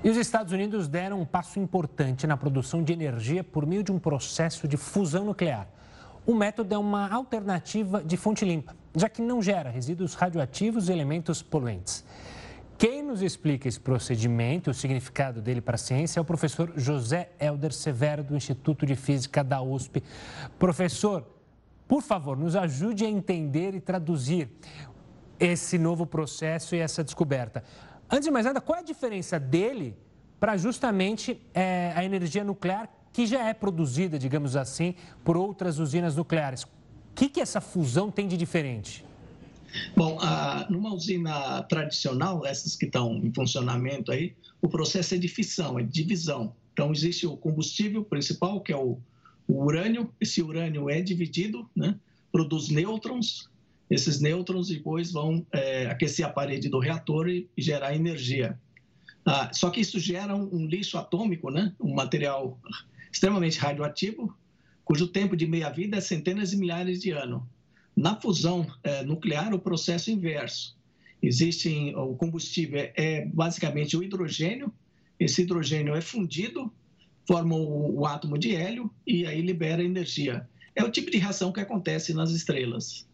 [0.04, 3.90] E os Estados Unidos deram um passo importante na produção de energia por meio de
[3.90, 5.66] um processo de fusão nuclear.
[6.26, 10.92] O método é uma alternativa de fonte limpa, já que não gera resíduos radioativos e
[10.92, 12.04] elementos poluentes.
[12.76, 16.72] Quem nos explica esse procedimento e o significado dele para a ciência é o professor
[16.74, 20.02] José Helder Severo, do Instituto de Física da USP.
[20.58, 21.24] Professor,
[21.86, 24.50] por favor, nos ajude a entender e traduzir
[25.38, 27.62] esse novo processo e essa descoberta.
[28.10, 29.96] Antes de mais nada, qual é a diferença dele
[30.40, 36.14] para justamente é, a energia nuclear que já é produzida, digamos assim, por outras usinas
[36.14, 36.64] nucleares.
[36.64, 36.68] O
[37.14, 39.02] que, que essa fusão tem de diferente?
[39.96, 40.18] Bom,
[40.68, 45.82] numa usina tradicional, essas que estão em funcionamento aí, o processo é de fissão, é
[45.82, 46.54] de divisão.
[46.74, 48.98] Então, existe o combustível principal, que é o,
[49.48, 50.12] o urânio.
[50.20, 51.98] Esse urânio é dividido, né?
[52.30, 53.48] produz nêutrons.
[53.88, 58.60] Esses nêutrons depois vão é, aquecer a parede do reator e gerar energia.
[59.24, 61.72] Ah, só que isso gera um, um lixo atômico, né?
[61.80, 62.58] um material
[63.10, 64.36] extremamente radioativo,
[64.84, 67.42] cujo tempo de meia-vida é centenas de milhares de anos.
[67.96, 70.76] Na fusão é, nuclear, o processo inverso.
[71.22, 74.72] Existe o combustível é, é basicamente o hidrogênio.
[75.18, 76.70] Esse hidrogênio é fundido,
[77.26, 80.46] forma o, o átomo de hélio e aí libera energia.
[80.74, 83.06] É o tipo de reação que acontece nas estrelas.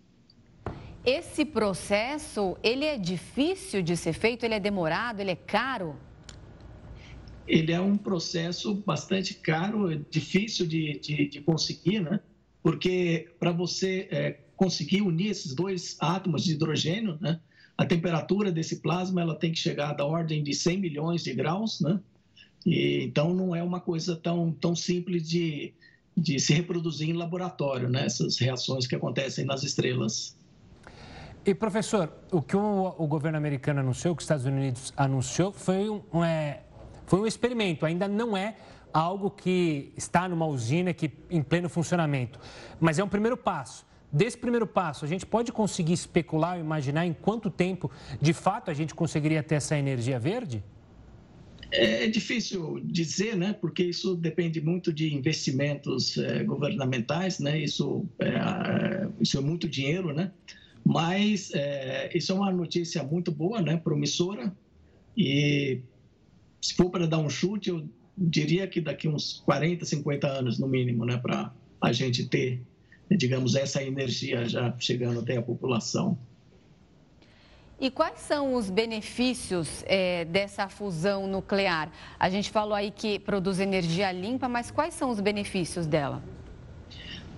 [1.04, 5.96] Esse processo, ele é difícil de ser feito, ele é demorado, ele é caro?
[7.46, 12.20] Ele é um processo bastante caro, difícil de, de, de conseguir, né?
[12.62, 17.40] Porque para você é, conseguir unir esses dois átomos de hidrogênio, né?
[17.76, 21.80] A temperatura desse plasma ela tem que chegar da ordem de 100 milhões de graus,
[21.80, 21.98] né?
[22.64, 25.74] E, então não é uma coisa tão, tão simples de,
[26.16, 28.06] de se reproduzir em laboratório, né?
[28.06, 30.36] Essas reações que acontecem nas estrelas.
[31.44, 35.50] E professor, o que o, o governo americano anunciou, o que os Estados Unidos anunciou,
[35.50, 36.60] foi um, é
[37.12, 38.56] foi um experimento, ainda não é
[38.90, 42.40] algo que está numa usina que em pleno funcionamento,
[42.80, 43.84] mas é um primeiro passo.
[44.10, 48.74] Desse primeiro passo, a gente pode conseguir especular, imaginar em quanto tempo, de fato, a
[48.74, 50.64] gente conseguiria ter essa energia verde?
[51.70, 53.52] É, é difícil dizer, né?
[53.52, 57.58] Porque isso depende muito de investimentos é, governamentais, né?
[57.58, 60.32] Isso é, isso é muito dinheiro, né?
[60.82, 63.76] Mas é, isso é uma notícia muito boa, né?
[63.76, 64.50] Promissora
[65.14, 65.82] e
[66.62, 70.68] se for para dar um chute, eu diria que daqui uns 40, 50 anos no
[70.68, 72.62] mínimo, né, para a gente ter,
[73.10, 76.16] digamos, essa energia já chegando até a população.
[77.80, 81.90] E quais são os benefícios é, dessa fusão nuclear?
[82.16, 86.22] A gente falou aí que produz energia limpa, mas quais são os benefícios dela?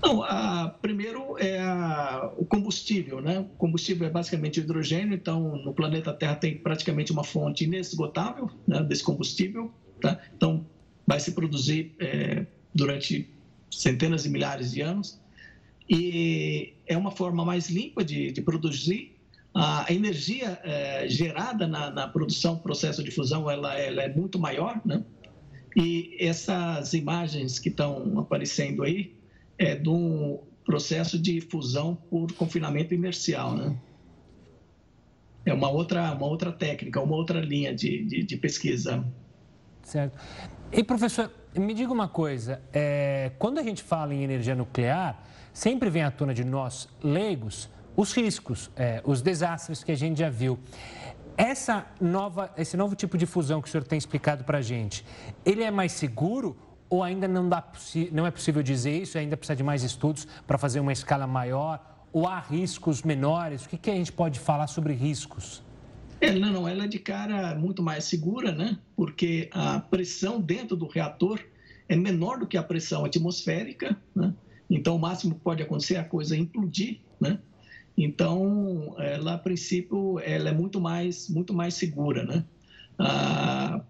[0.03, 3.41] Não, a, primeiro é a, o combustível, né?
[3.41, 8.83] O combustível é basicamente hidrogênio, então no planeta Terra tem praticamente uma fonte inesgotável né,
[8.83, 10.21] desse combustível, tá?
[10.37, 10.67] Então
[11.07, 13.31] vai se produzir é, durante
[13.71, 15.21] centenas de milhares de anos
[15.89, 19.13] e é uma forma mais limpa de, de produzir.
[19.55, 24.81] A energia é, gerada na, na, produção, processo de fusão, ela, ela é muito maior,
[24.85, 25.05] né?
[25.77, 29.15] E essas imagens que estão aparecendo aí,
[29.59, 33.77] é, do, processo de fusão por confinamento inercial, né?
[35.45, 39.05] É uma outra, uma outra técnica, uma outra linha de, de, de pesquisa.
[39.83, 40.19] Certo.
[40.73, 45.91] E, professor, me diga uma coisa: é, quando a gente fala em energia nuclear, sempre
[45.91, 50.31] vem à tona de nós, leigos, os riscos, é, os desastres que a gente já
[50.31, 50.59] viu.
[51.37, 55.05] Essa nova, esse novo tipo de fusão que o senhor tem explicado para a gente,
[55.45, 56.57] ele é mais seguro
[56.89, 57.65] ou ainda não, dá,
[58.13, 61.81] não é possível dizer isso, ainda precisa de mais estudos para fazer uma escala maior?
[62.13, 63.65] Ou há riscos menores?
[63.65, 65.63] O que, que a gente pode falar sobre riscos?
[66.21, 68.79] É, não, não, ela é de cara muito mais segura, né?
[68.97, 71.41] Porque a pressão dentro do reator
[71.89, 74.33] é menor do que a pressão atmosférica, né?
[74.71, 77.39] Então, o máximo que pode acontecer é a coisa implodir, né?
[77.97, 82.45] Então, ela, a princípio, ela é muito mais, muito mais segura, né?
[82.99, 83.81] Ah,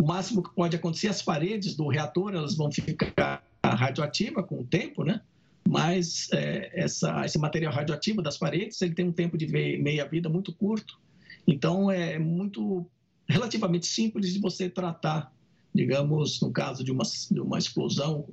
[0.00, 4.64] o máximo que pode acontecer, as paredes do reator, elas vão ficar radioativas com o
[4.64, 5.20] tempo, né?
[5.68, 10.54] Mas é, essa, esse material radioativo das paredes, ele tem um tempo de meia-vida muito
[10.54, 10.98] curto.
[11.46, 12.86] Então, é muito,
[13.28, 15.32] relativamente simples de você tratar,
[15.74, 18.26] digamos, no caso de uma, de uma explosão,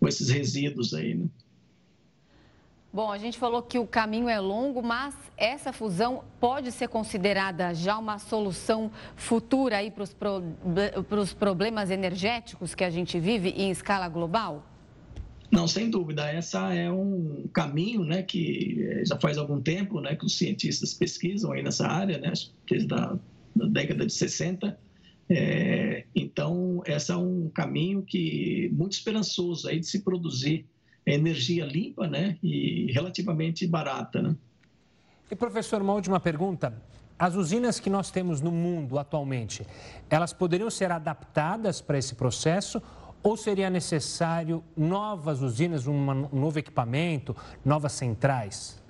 [0.00, 1.26] com esses resíduos aí, né?
[2.92, 7.72] Bom, a gente falou que o caminho é longo, mas essa fusão pode ser considerada
[7.72, 10.42] já uma solução futura aí para os pro,
[11.38, 14.66] problemas energéticos que a gente vive em escala global?
[15.52, 16.28] Não, sem dúvida.
[16.30, 20.92] Essa é um caminho, né, que eh, já faz algum tempo, né, que os cientistas
[20.92, 22.32] pesquisam aí nessa área, né,
[22.68, 23.16] desde a
[23.54, 24.78] da década de 60.
[25.28, 30.66] É, então, esse é um caminho que muito esperançoso aí de se produzir
[31.14, 34.22] energia limpa né, e relativamente barata.
[34.22, 34.36] Né?
[35.30, 36.72] E, professor, uma última pergunta.
[37.18, 39.66] As usinas que nós temos no mundo atualmente,
[40.08, 42.82] elas poderiam ser adaptadas para esse processo
[43.22, 48.82] ou seria necessário novas usinas, um novo equipamento, novas centrais?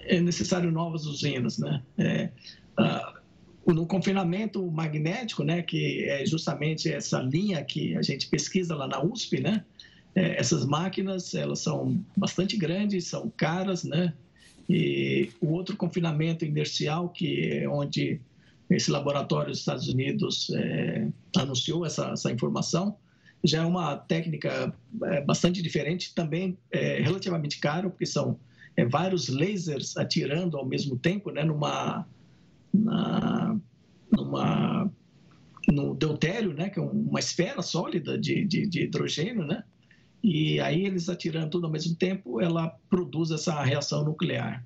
[0.00, 1.82] É necessário novas usinas, né?
[1.96, 2.30] É,
[2.78, 8.86] uh, no confinamento magnético, né, que é justamente essa linha que a gente pesquisa lá
[8.86, 9.64] na USP, né?
[10.14, 14.12] É, essas máquinas, elas são bastante grandes, são caras, né?
[14.68, 18.20] E o outro confinamento inercial, que é onde
[18.70, 22.96] esse laboratório dos Estados Unidos é, anunciou essa, essa, informação,
[23.44, 24.72] já é uma técnica
[25.04, 28.38] é, bastante diferente, também é, relativamente caro, porque são
[28.76, 31.44] é, vários lasers atirando ao mesmo tempo, né?
[31.44, 32.06] Numa,
[32.72, 33.56] na,
[34.10, 34.90] numa
[35.68, 36.68] no deutério, né?
[36.70, 39.64] Que é uma esfera sólida de, de, de hidrogênio, né?
[40.22, 44.64] E aí eles atirando tudo ao mesmo tempo, ela produz essa reação nuclear.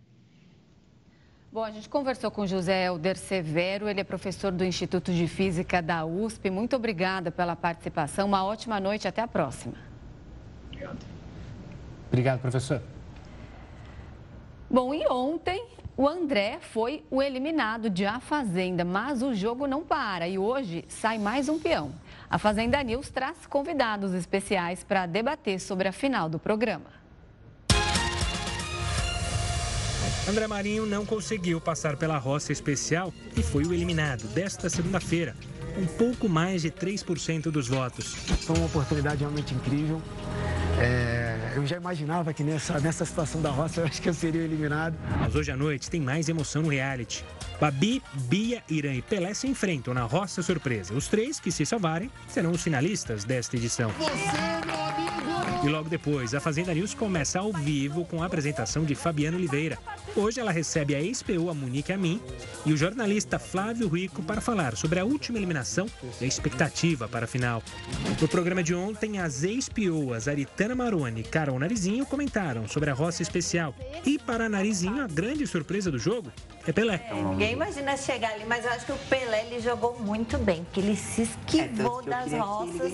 [1.51, 5.81] Bom, a gente conversou com José Helder Severo, ele é professor do Instituto de Física
[5.81, 6.51] da USP.
[6.51, 9.75] Muito obrigada pela participação, uma ótima noite, até a próxima.
[10.67, 10.99] Obrigado.
[12.09, 12.83] Obrigado, professor.
[14.69, 15.65] Bom, e ontem
[15.97, 20.85] o André foi o eliminado de A Fazenda, mas o jogo não para e hoje
[20.89, 21.91] sai mais um peão.
[22.29, 26.97] A Fazenda News traz convidados especiais para debater sobre a final do programa.
[30.29, 35.37] André Marinho não conseguiu passar pela roça especial e foi o eliminado desta segunda-feira,
[35.73, 38.15] com pouco mais de 3% dos votos.
[38.45, 40.03] Foi uma oportunidade realmente incrível.
[40.81, 44.43] É, eu já imaginava que nessa, nessa situação da roça eu acho que eu seria
[44.43, 44.97] eliminado.
[45.21, 47.25] Mas hoje à noite tem mais emoção no reality.
[47.61, 50.95] Babi, Bia, Irã e Pelé se enfrentam na Roça Surpresa.
[50.95, 53.91] Os três que se salvarem serão os finalistas desta edição.
[53.93, 54.11] Você,
[54.67, 55.17] meu amigo!
[55.65, 59.79] E logo depois, a Fazenda News começa ao vivo com a apresentação de Fabiana Oliveira.
[60.15, 62.21] Hoje ela recebe a ex-PO, a Monique Amin,
[62.65, 65.87] e o jornalista Flávio Rico para falar sobre a última eliminação
[66.21, 67.63] e a expectativa para a final.
[68.21, 73.23] No programa de ontem, as ex-POas Aritana Maroni e Carol Narizinho comentaram sobre a roça
[73.23, 73.75] especial.
[74.05, 76.31] E para Narizinho, a grande surpresa do jogo
[76.71, 77.01] é Pelé.
[77.13, 80.81] Ninguém imagina chegar ali, mas eu acho que o Pelé ele jogou muito bem, porque
[80.81, 82.93] ele se esquivou é, das roças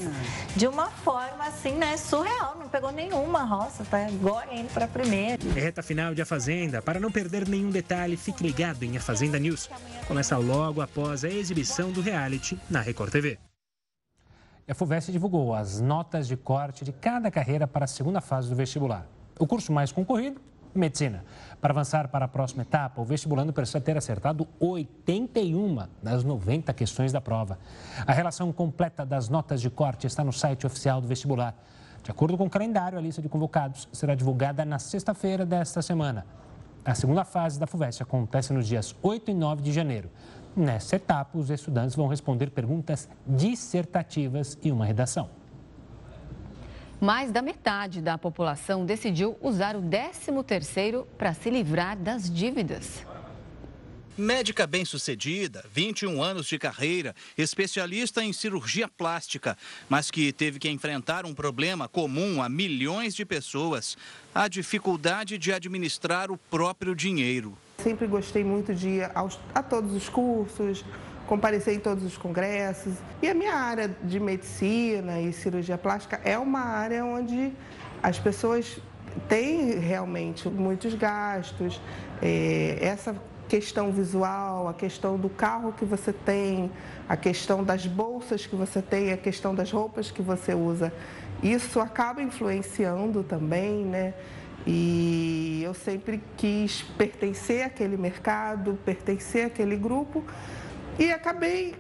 [0.55, 2.57] de uma forma assim, né, surreal.
[2.59, 5.43] Não pegou nenhuma roça, tá agora indo para a primeira.
[5.57, 6.83] É reta final de A Fazenda.
[6.83, 9.70] Para não perder nenhum detalhe, fique ligado em A Fazenda News.
[10.07, 13.39] Começa logo após a exibição do reality na Record TV.
[14.68, 18.55] A FUVEST divulgou as notas de corte de cada carreira para a segunda fase do
[18.55, 19.07] vestibular.
[19.39, 20.41] O curso mais concorrido
[20.75, 21.25] medicina.
[21.62, 27.12] Para avançar para a próxima etapa, o vestibulando precisa ter acertado 81 das 90 questões
[27.12, 27.56] da prova.
[28.04, 31.54] A relação completa das notas de corte está no site oficial do vestibular.
[32.02, 36.26] De acordo com o calendário, a lista de convocados será divulgada na sexta-feira desta semana.
[36.84, 40.10] A segunda fase da FUVEST acontece nos dias 8 e 9 de janeiro.
[40.56, 45.30] Nessa etapa, os estudantes vão responder perguntas dissertativas e uma redação.
[47.03, 53.05] Mais da metade da população decidiu usar o 13º para se livrar das dívidas.
[54.16, 61.26] Médica bem-sucedida, 21 anos de carreira, especialista em cirurgia plástica, mas que teve que enfrentar
[61.26, 63.96] um problema comum a milhões de pessoas:
[64.32, 67.59] a dificuldade de administrar o próprio dinheiro.
[67.78, 70.84] Sempre gostei muito de ir aos, a todos os cursos,
[71.27, 72.95] comparecer em todos os congressos.
[73.20, 77.53] E a minha área de medicina e cirurgia plástica é uma área onde
[78.03, 78.79] as pessoas
[79.29, 81.81] têm realmente muitos gastos.
[82.20, 83.14] É, essa
[83.49, 86.70] questão visual, a questão do carro que você tem,
[87.09, 90.93] a questão das bolsas que você tem, a questão das roupas que você usa.
[91.43, 94.14] Isso acaba influenciando também, né?
[94.66, 100.25] E eu sempre quis pertencer àquele mercado, pertencer àquele grupo
[100.99, 101.74] e acabei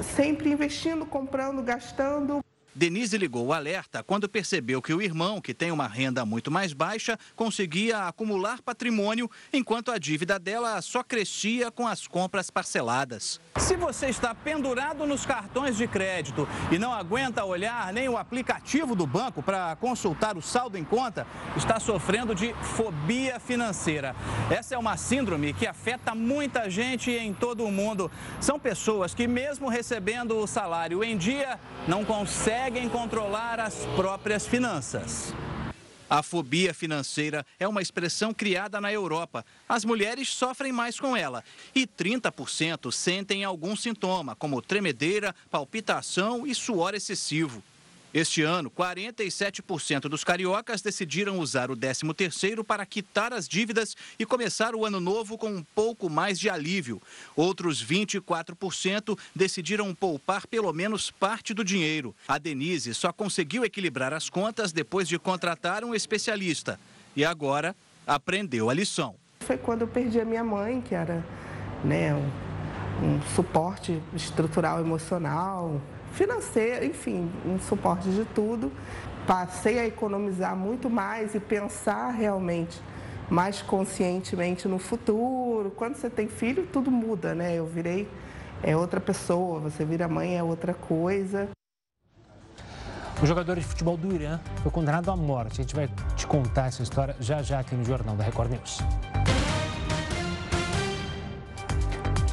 [0.00, 2.42] sempre investindo, comprando, gastando.
[2.76, 6.72] Denise ligou o alerta quando percebeu que o irmão, que tem uma renda muito mais
[6.72, 13.40] baixa, conseguia acumular patrimônio, enquanto a dívida dela só crescia com as compras parceladas.
[13.58, 18.96] Se você está pendurado nos cartões de crédito e não aguenta olhar nem o aplicativo
[18.96, 24.16] do banco para consultar o saldo em conta, está sofrendo de fobia financeira.
[24.50, 28.10] Essa é uma síndrome que afeta muita gente em todo o mundo.
[28.40, 34.46] São pessoas que, mesmo recebendo o salário em dia, não conseguem conseguem controlar as próprias
[34.46, 35.34] finanças.
[36.08, 39.44] A fobia financeira é uma expressão criada na Europa.
[39.68, 41.44] As mulheres sofrem mais com ela
[41.74, 47.62] e 30% sentem algum sintoma, como tremedeira, palpitação e suor excessivo.
[48.14, 54.72] Este ano, 47% dos cariocas decidiram usar o 13º para quitar as dívidas e começar
[54.76, 57.02] o ano novo com um pouco mais de alívio.
[57.34, 62.14] Outros 24% decidiram poupar pelo menos parte do dinheiro.
[62.28, 66.78] A Denise só conseguiu equilibrar as contas depois de contratar um especialista.
[67.16, 67.74] E agora
[68.06, 69.16] aprendeu a lição.
[69.40, 71.26] Foi quando eu perdi a minha mãe, que era
[71.82, 72.30] né, um,
[73.04, 75.82] um suporte estrutural emocional,
[76.14, 78.72] financeiro, enfim, um suporte de tudo.
[79.26, 82.80] Passei a economizar muito mais e pensar realmente
[83.28, 85.70] mais conscientemente no futuro.
[85.70, 87.54] Quando você tem filho, tudo muda, né?
[87.54, 88.08] Eu virei
[88.62, 91.48] é outra pessoa, você vira mãe é outra coisa.
[93.22, 95.60] O jogador de futebol do Irã foi condenado à morte.
[95.60, 98.78] A gente vai te contar essa história já já aqui no Jornal da Record News.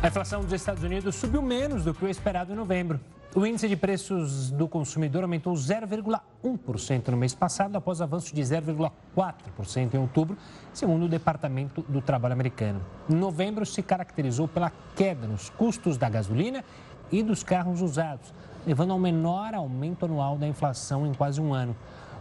[0.02, 3.00] A inflação dos Estados Unidos subiu menos do que o esperado em novembro.
[3.34, 9.94] O índice de preços do consumidor aumentou 0,1% no mês passado, após avanço de 0,4%
[9.94, 10.38] em outubro,
[10.74, 12.82] segundo o Departamento do Trabalho americano.
[13.08, 16.62] Novembro se caracterizou pela queda nos custos da gasolina
[17.10, 18.34] e dos carros usados,
[18.68, 21.74] levando ao menor aumento anual da inflação em quase um ano.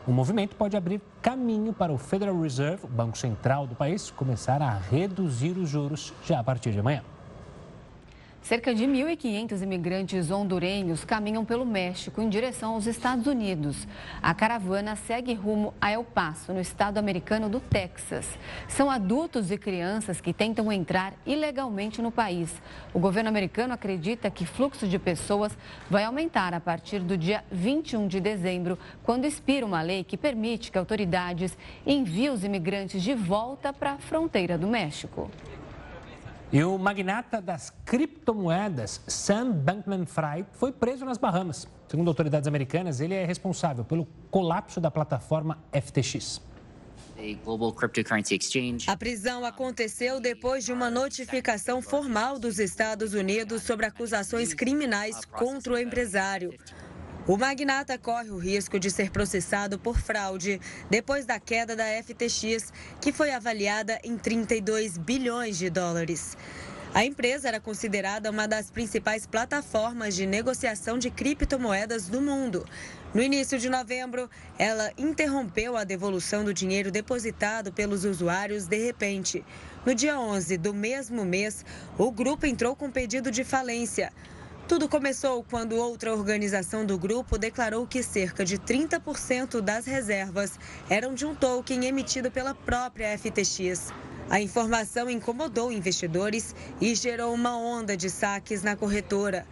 [0.07, 4.63] O movimento pode abrir caminho para o Federal Reserve, o Banco Central do país, começar
[4.63, 7.03] a reduzir os juros já a partir de amanhã.
[8.43, 13.87] Cerca de 1.500 imigrantes hondurenhos caminham pelo México em direção aos Estados Unidos.
[14.21, 18.27] A caravana segue rumo a El Paso, no estado americano do Texas.
[18.67, 22.51] São adultos e crianças que tentam entrar ilegalmente no país.
[22.95, 25.57] O governo americano acredita que fluxo de pessoas
[25.89, 30.73] vai aumentar a partir do dia 21 de dezembro, quando expira uma lei que permite
[30.73, 35.31] que autoridades enviem os imigrantes de volta para a fronteira do México.
[36.53, 41.69] E o magnata das criptomoedas, Sam Bankman-Fried, foi preso nas Bahamas.
[41.87, 46.43] Segundo autoridades americanas, ele é responsável pelo colapso da plataforma FTX.
[48.89, 55.75] A prisão aconteceu depois de uma notificação formal dos Estados Unidos sobre acusações criminais contra
[55.75, 56.53] o empresário.
[57.27, 62.73] O magnata corre o risco de ser processado por fraude depois da queda da FTX,
[63.01, 66.37] que foi avaliada em 32 bilhões de dólares.
[66.93, 72.67] A empresa era considerada uma das principais plataformas de negociação de criptomoedas do mundo.
[73.15, 79.45] No início de novembro, ela interrompeu a devolução do dinheiro depositado pelos usuários de repente.
[79.87, 81.65] No dia 11 do mesmo mês,
[81.97, 84.13] o grupo entrou com pedido de falência.
[84.71, 91.13] Tudo começou quando outra organização do grupo declarou que cerca de 30% das reservas eram
[91.13, 93.93] de um token emitido pela própria FTX.
[94.31, 99.45] A informação incomodou investidores e gerou uma onda de saques na corretora.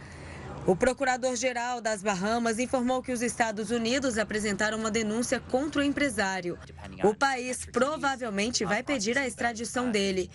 [0.66, 6.59] O procurador-geral das Bahamas informou que os Estados Unidos apresentaram uma denúncia contra o empresário.
[7.02, 10.30] O país provavelmente vai pedir a extradição dele.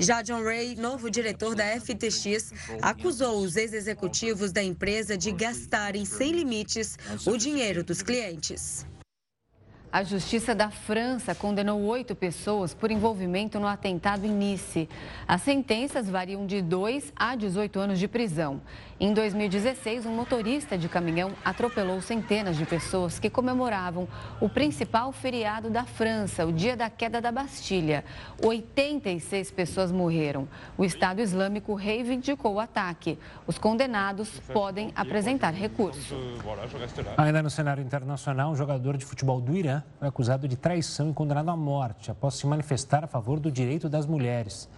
[0.00, 2.52] Já John Ray, novo diretor da FTX,
[2.82, 8.86] acusou os ex-executivos da empresa de gastarem sem limites o dinheiro dos clientes.
[9.94, 14.88] A Justiça da França condenou oito pessoas por envolvimento no atentado em Nice.
[15.24, 18.60] As sentenças variam de 2 a 18 anos de prisão.
[19.00, 24.06] Em 2016, um motorista de caminhão atropelou centenas de pessoas que comemoravam
[24.40, 28.04] o principal feriado da França, o dia da queda da Bastilha.
[28.40, 30.46] 86 pessoas morreram.
[30.78, 33.18] O Estado Islâmico reivindicou o ataque.
[33.48, 36.14] Os condenados podem apresentar recurso.
[37.16, 41.12] Ainda no cenário internacional, um jogador de futebol do Irã foi acusado de traição e
[41.12, 44.68] condenado à morte após se manifestar a favor do direito das mulheres.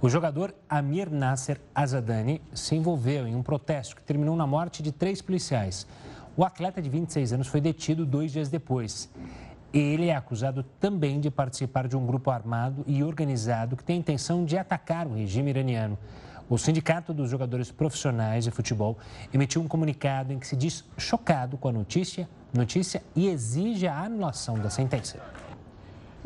[0.00, 4.92] O jogador Amir Nasser Azadani se envolveu em um protesto que terminou na morte de
[4.92, 5.86] três policiais.
[6.36, 9.08] O atleta de 26 anos foi detido dois dias depois.
[9.72, 13.98] Ele é acusado também de participar de um grupo armado e organizado que tem a
[13.98, 15.96] intenção de atacar o regime iraniano.
[16.48, 18.98] O Sindicato dos Jogadores Profissionais de Futebol
[19.32, 23.98] emitiu um comunicado em que se diz chocado com a notícia, notícia e exige a
[23.98, 25.18] anulação da sentença.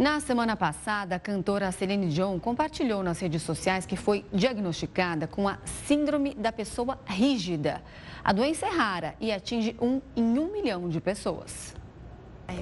[0.01, 5.47] Na semana passada, a cantora Celine Dion compartilhou nas redes sociais que foi diagnosticada com
[5.47, 7.83] a Síndrome da Pessoa Rígida.
[8.25, 11.75] A doença é rara e atinge um em um milhão de pessoas.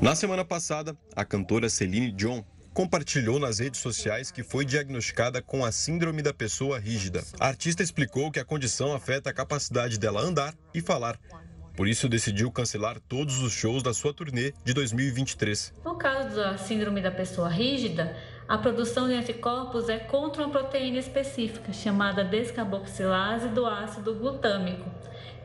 [0.02, 2.42] Na semana passada, a cantora Celine Dion
[2.74, 7.22] compartilhou nas redes sociais que foi diagnosticada com a Síndrome da Pessoa Rígida.
[7.38, 11.16] A artista explicou que a condição afeta a capacidade dela andar e falar,
[11.78, 15.74] por isso, decidiu cancelar todos os shows da sua turnê de 2023.
[15.84, 18.16] No caso da síndrome da pessoa rígida,
[18.48, 24.90] a produção de anticorpos é contra uma proteína específica chamada descarboxilase do ácido glutâmico,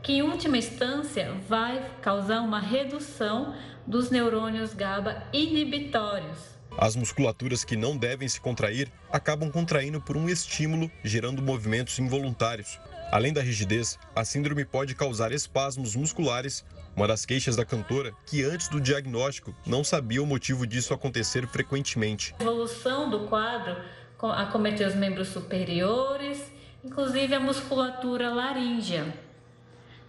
[0.01, 3.53] que em última instância vai causar uma redução
[3.85, 6.39] dos neurônios GABA inibitórios.
[6.75, 12.79] As musculaturas que não devem se contrair acabam contraindo por um estímulo, gerando movimentos involuntários.
[13.13, 18.43] Além da rigidez, a síndrome pode causar espasmos musculares, uma das queixas da cantora, que
[18.43, 22.33] antes do diagnóstico não sabia o motivo disso acontecer frequentemente.
[22.39, 23.77] A evolução do quadro
[24.19, 26.43] acometeu os membros superiores,
[26.83, 29.13] inclusive a musculatura laríngea.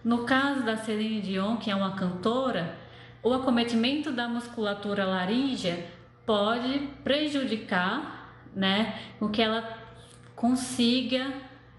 [0.03, 2.75] No caso da Celine Dion, que é uma cantora,
[3.21, 5.85] o acometimento da musculatura laríngea
[6.25, 9.77] pode prejudicar né, o que ela
[10.35, 11.31] consiga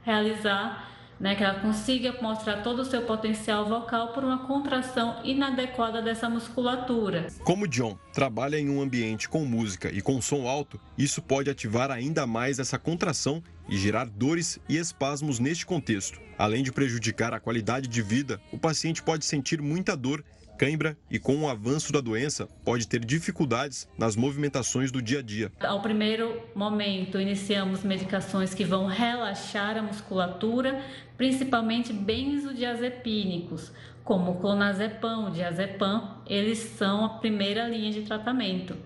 [0.04, 0.85] realizar
[1.18, 6.28] né, que ela consiga mostrar todo o seu potencial vocal por uma contração inadequada dessa
[6.28, 7.28] musculatura.
[7.44, 11.90] Como John trabalha em um ambiente com música e com som alto, isso pode ativar
[11.90, 16.20] ainda mais essa contração e gerar dores e espasmos neste contexto.
[16.38, 20.22] Além de prejudicar a qualidade de vida, o paciente pode sentir muita dor
[20.56, 25.22] cãibra e, com o avanço da doença, pode ter dificuldades nas movimentações do dia a
[25.22, 25.52] dia.
[25.60, 30.82] Ao primeiro momento, iniciamos medicações que vão relaxar a musculatura,
[31.16, 33.70] principalmente benzodiazepínicos,
[34.02, 38.76] como clonazepam, diazepam, eles são a primeira linha de tratamento.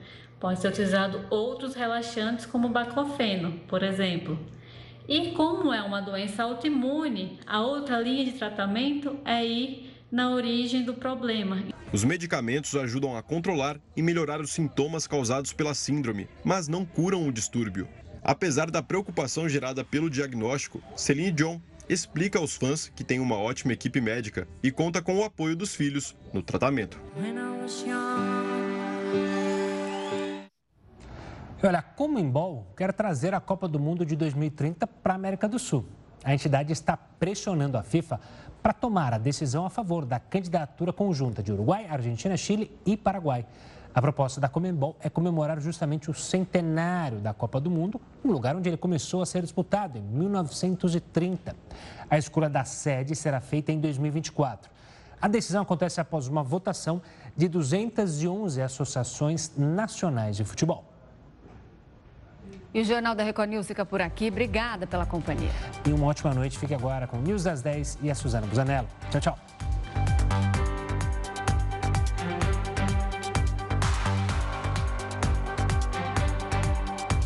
[0.40, 4.38] Pode ser utilizado outros relaxantes como baclofeno, por exemplo.
[5.06, 10.84] E como é uma doença autoimune, a outra linha de tratamento é ir na origem
[10.84, 11.62] do problema.
[11.92, 17.26] Os medicamentos ajudam a controlar e melhorar os sintomas causados pela síndrome, mas não curam
[17.26, 17.88] o distúrbio.
[18.22, 21.58] Apesar da preocupação gerada pelo diagnóstico, Celine Dion
[21.88, 25.74] explica aos fãs que tem uma ótima equipe médica e conta com o apoio dos
[25.74, 27.00] filhos no tratamento.
[31.62, 35.58] olha, a Comembol quer trazer a Copa do Mundo de 2030 para a América do
[35.58, 35.84] Sul.
[36.22, 38.20] A entidade está pressionando a FIFA
[38.62, 43.46] para tomar a decisão a favor da candidatura conjunta de Uruguai, Argentina, Chile e Paraguai.
[43.92, 48.54] A proposta da Comembol é comemorar justamente o centenário da Copa do Mundo, um lugar
[48.54, 51.56] onde ele começou a ser disputado em 1930.
[52.08, 54.70] A escolha da sede será feita em 2024.
[55.20, 57.02] A decisão acontece após uma votação
[57.36, 60.84] de 211 associações nacionais de futebol.
[62.72, 64.28] E o Jornal da Record News fica por aqui.
[64.28, 65.50] Obrigada pela companhia.
[65.86, 66.58] E uma ótima noite.
[66.58, 68.88] Fique agora com o News das 10 e a Suzana Busanello.
[69.10, 69.38] Tchau, tchau.